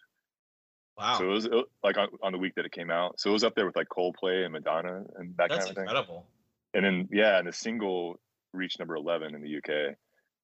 [0.98, 3.18] Wow, so it was it- like on, on the week that it came out.
[3.18, 5.76] So it was up there with like coldplay and madonna and that that's kind of
[5.76, 5.84] thing.
[5.86, 6.26] That's incredible.
[6.74, 8.20] and then yeah and the single
[8.52, 9.96] reached number 11 in the uk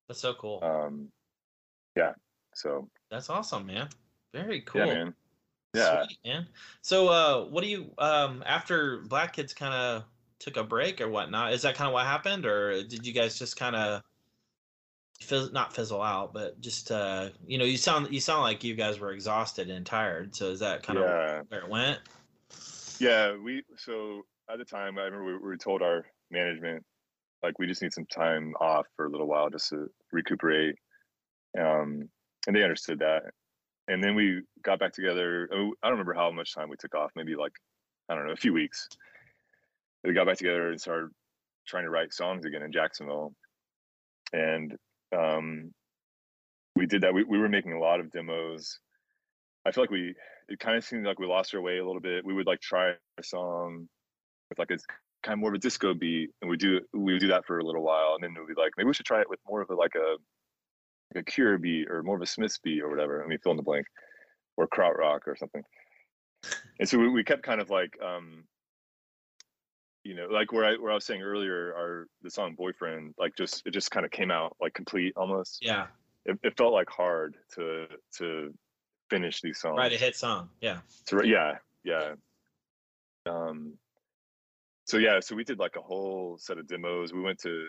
[0.08, 0.60] That's so cool.
[0.62, 1.08] um
[1.96, 2.12] yeah
[2.54, 3.88] so that's awesome, man.
[4.32, 4.80] Very cool.
[4.82, 5.14] yeah man
[5.74, 6.04] Yeah.
[6.04, 6.48] Sweet, man.
[6.80, 10.04] So, uh, what do you um after Black Kids kind of
[10.38, 11.52] took a break or whatnot?
[11.52, 14.02] Is that kind of what happened, or did you guys just kind of
[15.20, 18.74] fizz not fizzle out, but just uh, you know, you sound you sound like you
[18.74, 20.34] guys were exhausted and tired.
[20.34, 21.40] So is that kind Yeah.
[21.40, 22.00] of where it went?
[23.00, 26.84] Yeah, we so at the time I remember we, we were told our management
[27.42, 30.76] like we just need some time off for a little while just to recuperate.
[31.58, 32.08] Um,
[32.46, 33.22] and they understood that.
[33.88, 35.48] And then we got back together.
[35.52, 37.12] oh, I don't remember how much time we took off.
[37.14, 37.52] Maybe like
[38.08, 38.88] I don't know, a few weeks.
[40.04, 41.10] We got back together and started
[41.66, 43.32] trying to write songs again in Jacksonville.
[44.32, 44.76] And
[45.16, 45.72] um,
[46.74, 47.14] we did that.
[47.14, 48.78] We we were making a lot of demos.
[49.64, 50.14] I feel like we
[50.48, 52.24] it kind of seemed like we lost our way a little bit.
[52.24, 53.88] We would like try a song
[54.48, 54.78] with like a
[55.22, 57.58] kind of more of a disco beat, and we do we would do that for
[57.58, 59.62] a little while, and then we'd be like, maybe we should try it with more
[59.62, 60.16] of a like a
[61.14, 63.22] a Cure beat or more of a Smiths beat or whatever.
[63.22, 63.86] I mean, fill in the blank,
[64.56, 65.62] or krautrock or something.
[66.78, 68.44] And so we, we kept kind of like, um,
[70.04, 73.34] you know, like where I where I was saying earlier, our the song "Boyfriend," like
[73.36, 75.58] just it just kind of came out like complete almost.
[75.64, 75.86] Yeah,
[76.24, 77.86] It, it felt like hard to
[78.18, 78.54] to
[79.10, 79.78] finish these songs.
[79.78, 80.50] write a hit song.
[80.60, 80.78] Yeah,
[81.08, 82.14] So yeah, yeah.
[83.28, 83.74] Um.
[84.84, 87.12] So yeah, so we did like a whole set of demos.
[87.12, 87.66] We went to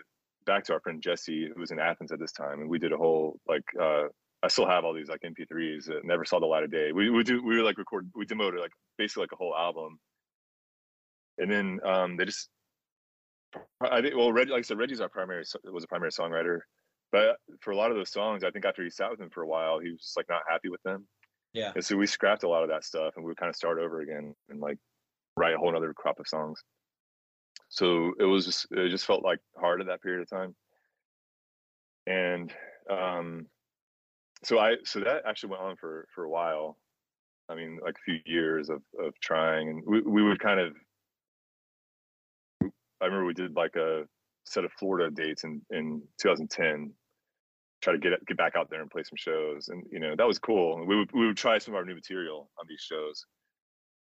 [0.48, 2.92] back to our friend Jesse, who was in Athens at this time, and we did
[2.92, 3.64] a whole like.
[3.80, 4.06] uh
[4.40, 6.92] I still have all these like MP3s that never saw the light of day.
[6.92, 9.98] We we do we were like record we demoed like basically like a whole album,
[11.38, 12.48] and then um they just.
[13.80, 16.60] I think well, Reggie, like I said, Reggie's our primary was a primary songwriter,
[17.10, 19.42] but for a lot of those songs, I think after he sat with them for
[19.42, 21.06] a while, he was just like not happy with them.
[21.54, 23.56] yeah, And so we scrapped a lot of that stuff and we would kind of
[23.56, 24.78] start over again and like
[25.36, 26.62] write a whole other crop of songs.
[27.68, 30.54] So it was just it just felt like hard at that period of time.
[32.06, 32.52] And
[32.90, 33.46] um
[34.44, 36.78] so I so that actually went on for for a while.
[37.50, 40.74] I mean like a few years of of trying and we we would kind of
[43.00, 44.04] I remember we did like a
[44.44, 46.92] set of Florida dates in in 2010
[47.80, 50.26] try to get get back out there and play some shows and you know that
[50.26, 53.24] was cool we would we would try some of our new material on these shows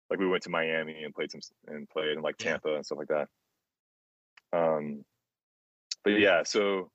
[0.09, 2.99] like we went to miami and played some and played in like tampa and stuff
[2.99, 3.29] like that
[4.53, 5.05] um
[6.05, 6.91] but yeah so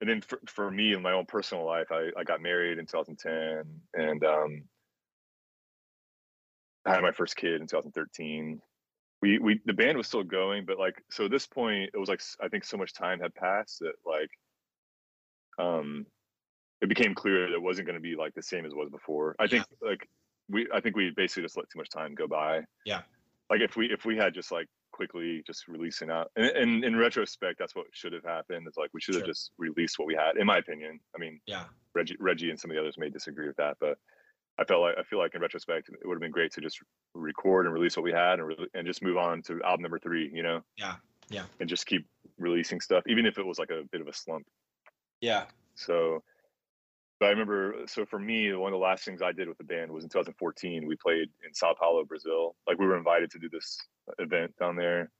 [0.00, 2.86] and then for, for me in my own personal life I, I got married in
[2.86, 3.64] 2010
[3.94, 4.62] and um
[6.86, 8.60] i had my first kid in 2013
[9.22, 12.08] we we the band was still going but like so at this point it was
[12.08, 14.30] like I think so much time had passed that like
[15.58, 16.06] um
[16.80, 18.90] it became clear that it wasn't going to be like the same as it was
[18.90, 19.34] before.
[19.38, 20.06] I think like
[20.48, 22.60] we i think we basically just let too much time go by.
[22.84, 23.02] Yeah.
[23.50, 26.96] like if we if we had just like quickly just releasing out and, and in
[26.96, 29.32] retrospect that's what should have happened it's like we should have Sure.
[29.34, 32.70] just released what we had in my opinion i mean yeah, reggie reggie and some
[32.70, 33.98] of the others may disagree with that but
[34.58, 36.78] i felt like i feel like in retrospect it would have been great to just
[37.14, 39.98] record and release what we had and, re- and just move on to album number
[39.98, 40.94] three you know Yeah.
[41.28, 41.44] Yeah.
[41.60, 42.06] and just keep
[42.38, 44.46] releasing stuff even if it was like a bit of a slump
[45.20, 45.44] yeah,
[45.74, 46.22] so,
[47.18, 49.64] but I remember, so for me, one of the last things I did with the
[49.64, 50.86] band was in 2014.
[50.86, 52.54] We played in Sao Paulo, Brazil.
[52.66, 53.78] Like we were invited to do this
[54.18, 55.10] event down there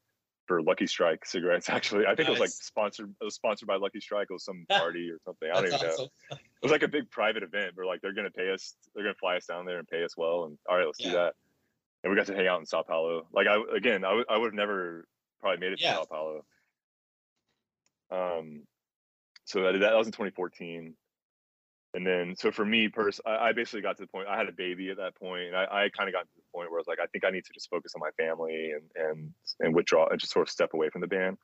[0.47, 1.69] for Lucky Strike cigarettes.
[1.71, 3.13] Actually, I think it was like sponsored.
[3.21, 4.27] It was sponsored by Lucky Strike.
[4.31, 5.49] It was some party or something.
[5.51, 6.09] I don't even know.
[6.31, 7.73] It was like a big private event.
[7.75, 8.75] Where like they're gonna pay us.
[8.95, 10.45] They're gonna fly us down there and pay us well.
[10.45, 11.35] And all right, let's do that.
[12.05, 13.27] And we got to hang out in Sao Paulo.
[13.33, 15.07] Like I again, I would I would have never
[15.41, 15.93] probably made it Yeah.
[15.93, 16.45] to Sao Paulo.
[18.11, 18.63] Um,
[19.45, 20.95] so that that was in 2014
[21.97, 24.49] and then so for me pers- I, I basically got to the point i had
[24.49, 26.79] a baby at that point and i, I kind of got to the point where
[26.79, 29.33] i was like i think i need to just focus on my family and and
[29.61, 31.39] and withdraw and just sort of step away from the band.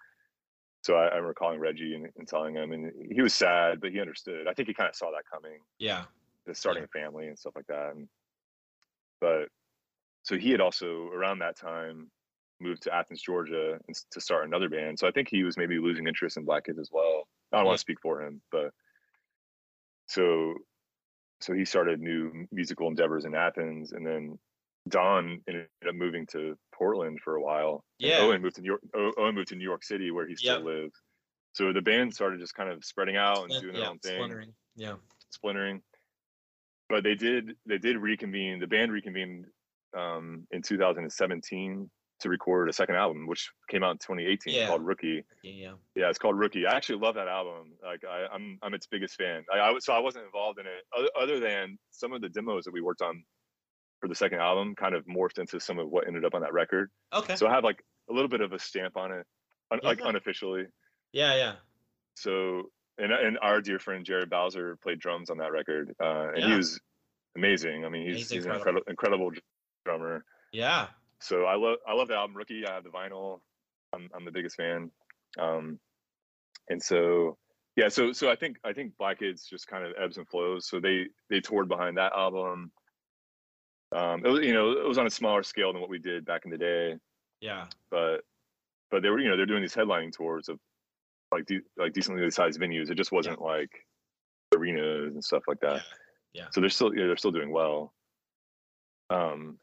[0.82, 3.90] So i, I remember calling reggie and, and telling him and he was sad but
[3.90, 4.46] he understood.
[4.46, 5.58] I think he kind of saw that coming.
[5.78, 6.04] Yeah,
[6.46, 8.06] the starting a family and stuff like that and,
[9.20, 9.48] but
[10.24, 12.10] so he had also around that time
[12.60, 14.98] moved to athens georgia and, to start another band.
[14.98, 17.26] So i think he was maybe losing interest in black kids as well.
[17.52, 18.72] I don't want to speak for him but
[20.12, 20.54] so
[21.40, 24.38] so he started new musical endeavors in athens and then
[24.88, 28.18] Dawn ended up moving to portland for a while and Yeah.
[28.18, 30.64] owen moved to new york owen moved to new york city where he still Yep.
[30.64, 30.94] lives
[31.52, 34.14] so the band started just kind of spreading out and doing their yeah, own thing
[34.14, 34.54] splintering.
[34.74, 34.96] Yeah,
[35.30, 35.82] splintering.
[36.88, 38.58] But they did they did reconvene.
[38.60, 39.46] The band reconvened
[39.96, 41.90] um, in 2017
[42.22, 44.66] to record a second album, which came out in 2018 Yeah.
[44.66, 45.24] called Rookie.
[45.42, 45.72] yeah, yeah.
[45.94, 46.66] Yeah, it's called Rookie.
[46.66, 47.72] I actually love that album.
[47.84, 49.44] Like I, I'm I'm its biggest fan.
[49.52, 52.28] I, I was so I wasn't involved in it other, other than some of the
[52.28, 53.22] demos that we worked on
[54.00, 56.52] for the second album kind of morphed into some of what ended up on that
[56.52, 56.90] record.
[57.12, 57.36] Okay.
[57.36, 59.24] So I have like a little bit of a stamp on it,
[59.70, 60.64] un, like unofficially.
[61.12, 61.52] yeah, yeah.
[62.16, 66.44] So and and our dear friend Jared Bowser played drums on that record, uh, and
[66.44, 66.78] he was
[67.36, 67.84] amazing.
[67.84, 68.82] I mean, he's, He's he's, an incredible.
[68.88, 69.42] incredible incredible
[69.84, 70.24] drummer.
[70.52, 70.88] Yeah.
[71.22, 72.66] So I love I love the album Rookie.
[72.66, 73.40] I have the vinyl.
[73.94, 74.90] I'm I'm the biggest fan.
[75.38, 75.78] Um,
[76.68, 77.38] and so
[77.76, 80.68] yeah, so so I think I think Black Kids just kind of ebbs and flows.
[80.68, 82.72] So they they toured behind that album.
[83.94, 86.24] Um, it was you know it was on a smaller scale than what we did
[86.24, 86.96] back in the day,
[87.40, 87.66] Yeah.
[87.90, 88.22] but
[88.90, 90.58] but they were you know they're doing these headlining tours of
[91.30, 92.90] like de- like decently sized venues.
[92.90, 93.70] It just wasn't like
[94.54, 95.76] arenas and stuff like that.
[95.76, 96.42] Yeah.
[96.42, 96.46] Yeah.
[96.52, 97.92] So they're still yeah, they're still doing well.
[99.10, 99.58] Um,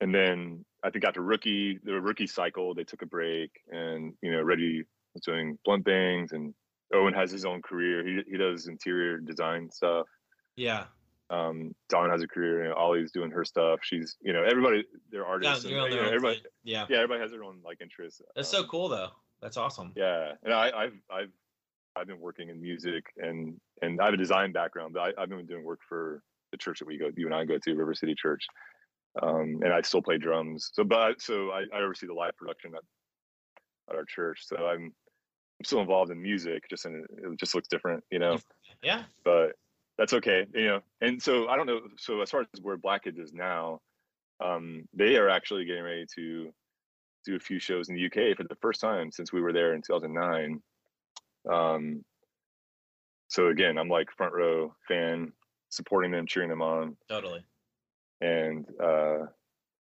[0.00, 4.30] and then I think after rookie the rookie cycle they took a break and you
[4.30, 4.84] know Reggie
[5.14, 6.54] was doing blunt bangs and
[6.94, 8.06] Owen has his own career.
[8.06, 10.06] He he does interior design stuff.
[10.54, 10.84] Yeah.
[11.28, 12.62] Um, Dawn has a career.
[12.62, 13.80] You know, Ali's doing her stuff.
[13.82, 15.64] She's you know everybody they're Yeah, artists.
[15.64, 16.44] and, you're their know, everybody thing.
[16.62, 16.86] Yeah.
[16.88, 18.22] yeah everybody has their own like interests.
[18.36, 19.08] That's so Um, cool though.
[19.42, 19.92] That's awesome.
[19.96, 21.32] yeah, and I, I've I've
[21.96, 25.28] I've been working in music and and I have a design background, but I, I've
[25.28, 26.22] been doing work for
[26.52, 28.46] the church that we go, you and I go to, River City Church,
[29.22, 30.70] um, and I still play drums.
[30.72, 32.82] So, but I- so I, I oversee the live production at,
[33.90, 34.40] at our church.
[34.46, 34.92] So I'm
[35.58, 38.38] I'm still involved in music, just in it just looks different, you know.
[38.82, 39.04] Yeah.
[39.24, 39.52] But
[39.96, 40.80] that's okay, you know.
[41.00, 41.80] And so I don't know.
[41.98, 43.80] So as far as where Black Kids is now,
[44.44, 46.52] um, they are actually getting ready to
[47.24, 49.72] do a few shows in the UK for the first time since we were there
[49.74, 50.60] in 2009.
[51.50, 52.04] Um,
[53.28, 55.32] so again, I'm like front row fan,
[55.70, 57.42] supporting them, cheering them on, Totally.
[58.20, 59.26] And uh,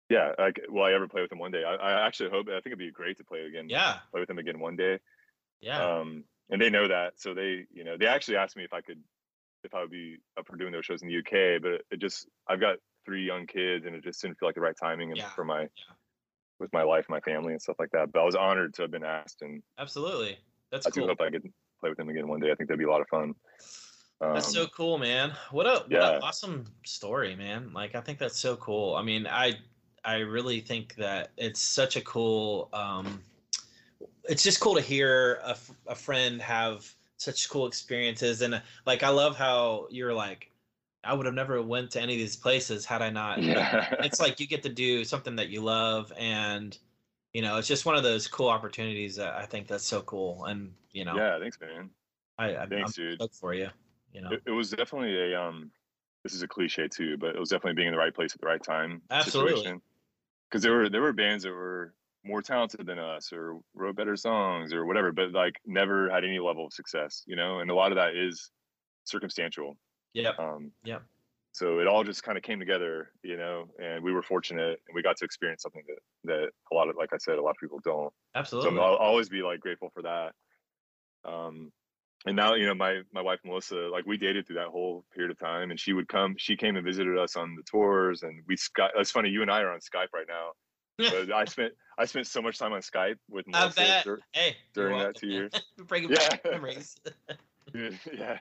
[0.08, 1.64] yeah, like will I ever play with them one day?
[1.64, 2.46] I, I actually hope.
[2.48, 3.68] I think it'd be great to play again.
[3.68, 3.98] Yeah.
[4.10, 4.98] play with them again one day.
[5.60, 5.98] Yeah.
[5.98, 8.80] Um, and they know that, so they, you know, they actually asked me if I
[8.80, 9.02] could,
[9.64, 12.28] if I would be up for doing those shows in the UK, but it just,
[12.48, 15.28] I've got three young kids, and it just didn't feel like the right timing Yeah,
[15.30, 15.66] for my,
[16.60, 18.12] with my life, my family, and stuff like that.
[18.12, 20.38] But I was honored to have been asked, and Absolutely.
[20.70, 21.08] That's I do cool.
[21.08, 21.50] hope I could
[21.80, 22.52] play with them again one day.
[22.52, 23.34] I think that'd be a lot of fun.
[24.20, 25.32] That's Um, so cool, man.
[25.50, 26.16] What a what yeah.
[26.16, 27.72] a awesome story, man.
[27.72, 28.94] Like I think that's so cool.
[28.96, 29.54] I mean, I
[30.04, 33.22] I really think that it's such a cool um
[34.24, 38.60] it's just cool to hear a, f- a friend have such cool experiences and uh,
[38.86, 40.50] like I love how you're like
[41.04, 43.42] I would have never went to any of these places had I not.
[43.42, 43.94] Yeah.
[44.00, 46.76] It's like you get to do something that you love and
[47.32, 50.46] you know, it's just one of those cool opportunities that I think that's so cool
[50.46, 51.90] and you know, yeah, thanks, man.
[52.38, 53.32] I, I Thanks, I'm dude.
[53.32, 53.68] for you,
[54.16, 54.30] you know.
[54.32, 55.70] It, it was definitely a um.
[56.24, 58.40] This is a cliche too, but it was definitely being in the right place at
[58.40, 59.00] the right time.
[59.12, 59.74] Absolutely.
[60.50, 61.94] Because there were there were bands that were
[62.24, 66.40] more talented than us or wrote better songs or whatever, but like never had any
[66.40, 67.60] level of success, you know.
[67.60, 68.50] And a lot of that is
[69.04, 69.76] circumstantial.
[70.14, 70.32] Yeah.
[70.38, 70.98] Um, yeah.
[71.52, 74.94] So it all just kind of came together, you know, and we were fortunate and
[74.94, 77.50] we got to experience something that that a lot of, like I said, a lot
[77.50, 78.12] of people don't.
[78.34, 78.70] So Absolutely.
[78.70, 80.32] I'm, I'll always be like grateful for that.
[81.24, 81.70] Um,
[82.26, 85.30] and now you know my my wife Melissa, like we dated through that whole period
[85.30, 86.34] of time, and she would come.
[86.38, 88.90] She came and visited us on the tours, and we Skype.
[88.96, 90.50] It's funny, you and I are on Skype right now.
[91.10, 94.00] But I spent I spent so much time on Skype with Melissa.
[94.04, 95.52] dur- Hey, during that two years.
[95.86, 96.28] Bringing Yeah.
[96.30, 96.96] back memories.
[97.74, 98.38] yeah,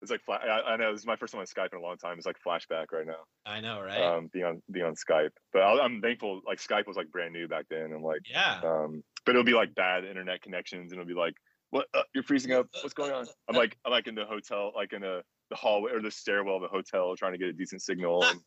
[0.00, 1.96] it's like I, I know this is my first time on Skype in a long
[1.96, 2.16] time.
[2.16, 3.24] It's like flashback right now.
[3.44, 4.00] I know, right?
[4.00, 6.40] Um, being on being on Skype, but I, I'm thankful.
[6.46, 8.60] Like Skype was like brand new back then, and like yeah.
[8.64, 11.34] um, but it'll be like bad internet connections, and it'll be like,
[11.70, 11.86] "What?
[11.94, 12.68] Uh, you're freezing up?
[12.82, 15.92] What's going on?" I'm like, I'm like in the hotel, like in the the hallway
[15.92, 18.24] or the stairwell of the hotel, trying to get a decent signal.
[18.24, 18.40] And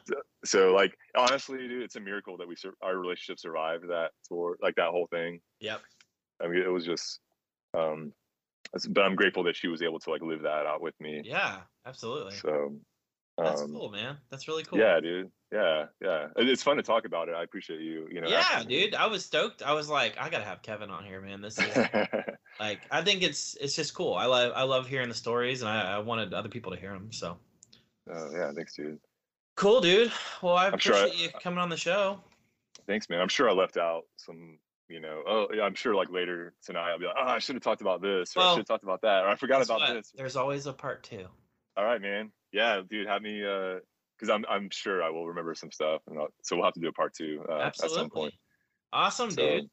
[0.44, 4.56] so, like, honestly, dude, it's a miracle that we sur- our relationship survived that tour,
[4.62, 5.40] like that whole thing.
[5.60, 5.82] yep.
[6.42, 7.20] I mean, it was just,
[7.74, 8.14] um,
[8.88, 11.20] but I'm grateful that she was able to like live that out with me.
[11.22, 11.58] Yeah.
[11.86, 12.34] Absolutely.
[12.36, 12.76] So,
[13.36, 14.16] That's um, cool, man.
[14.30, 14.78] That's really cool.
[14.78, 17.34] yeah, dude, yeah, yeah, it's fun to talk about it.
[17.34, 18.28] I appreciate you, you know.
[18.28, 18.94] yeah, dude.
[18.94, 19.62] I was stoked.
[19.62, 21.40] I was like, I gotta have Kevin on here, man.
[21.40, 21.66] This is
[22.60, 24.14] like, I think it's it's just cool.
[24.14, 26.92] I love I love hearing the stories, and I, I wanted other people to hear
[26.92, 27.10] them.
[27.10, 27.36] So
[28.12, 28.98] oh yeah, thanks, dude.
[29.56, 30.12] cool, dude.
[30.42, 32.20] Well, I I'm sure I- appreciate you coming on the show.
[32.86, 33.20] Thanks, man.
[33.20, 34.58] I'm sure I left out some,
[34.88, 37.54] you know, oh, yeah, I'm sure like later tonight I'll be like, oh, I should
[37.54, 39.80] have talked about this, or I should have talked about that, or I forgot about
[39.80, 39.94] what?
[39.94, 40.12] this.
[40.16, 41.26] There's always a part two.
[41.76, 42.32] All right, man.
[42.52, 43.78] Yeah, dude, have me, uh,
[44.18, 46.80] because I'm I'm sure I will remember some stuff, and I'll, so we'll have to
[46.80, 48.34] do a part two uh, at some point.
[48.92, 49.70] Awesome, So, dude.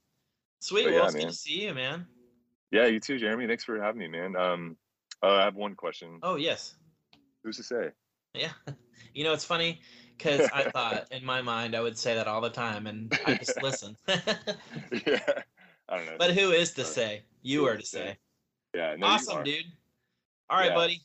[0.60, 0.86] Sweet.
[0.86, 1.32] Well, yeah, it's good man.
[1.32, 2.06] to see you, man.
[2.72, 3.48] Yeah, you too, Jeremy.
[3.48, 4.36] Thanks for having me, man.
[4.36, 4.78] Um,
[5.24, 6.20] uh, I have one question.
[6.24, 6.76] Oh yes.
[7.44, 7.90] Who's to say?
[8.34, 8.52] Yeah.
[9.14, 9.82] You know, it's funny
[10.16, 13.34] because I thought in my mind I would say that all the time and I
[13.36, 13.96] just listen.
[14.08, 15.20] yeah,
[15.90, 16.16] I don't know.
[16.20, 17.24] but who is to say?
[17.42, 17.98] You who are to say?
[18.00, 18.18] say.
[18.76, 19.66] yeah, no, awesome, dude.
[20.52, 20.76] All right, Yeah.
[20.76, 21.02] buddy.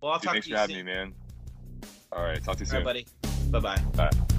[0.00, 0.86] Well, I'll Dude, talk thanks to for you having soon.
[0.86, 1.14] me, man.
[2.12, 2.76] All right, talk to you All soon.
[2.78, 3.06] right, buddy.
[3.50, 3.80] Bye bye.
[4.10, 4.33] Bye.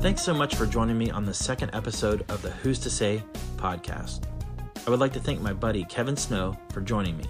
[0.00, 3.20] Thanks so much for joining me on the second episode of the Who's to Say
[3.56, 4.22] podcast.
[4.86, 7.24] I would like to thank my buddy Kevin Snow for joining me.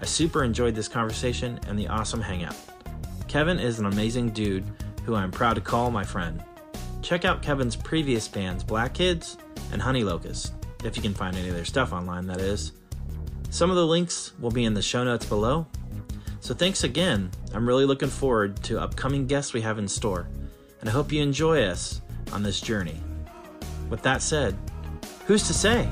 [0.00, 2.56] I super enjoyed this conversation and the awesome hangout.
[3.28, 4.64] Kevin is an amazing dude
[5.04, 6.42] who I'm proud to call my friend.
[7.02, 9.36] Check out Kevin's previous bands, Black Kids
[9.70, 10.54] and Honey Locust,
[10.84, 12.72] if you can find any of their stuff online, that is.
[13.50, 15.66] Some of the links will be in the show notes below.
[16.40, 17.30] So thanks again.
[17.52, 20.26] I'm really looking forward to upcoming guests we have in store,
[20.88, 22.00] and I hope you enjoy us
[22.32, 22.98] on this journey.
[23.90, 24.56] With that said,
[25.26, 25.86] who's to say?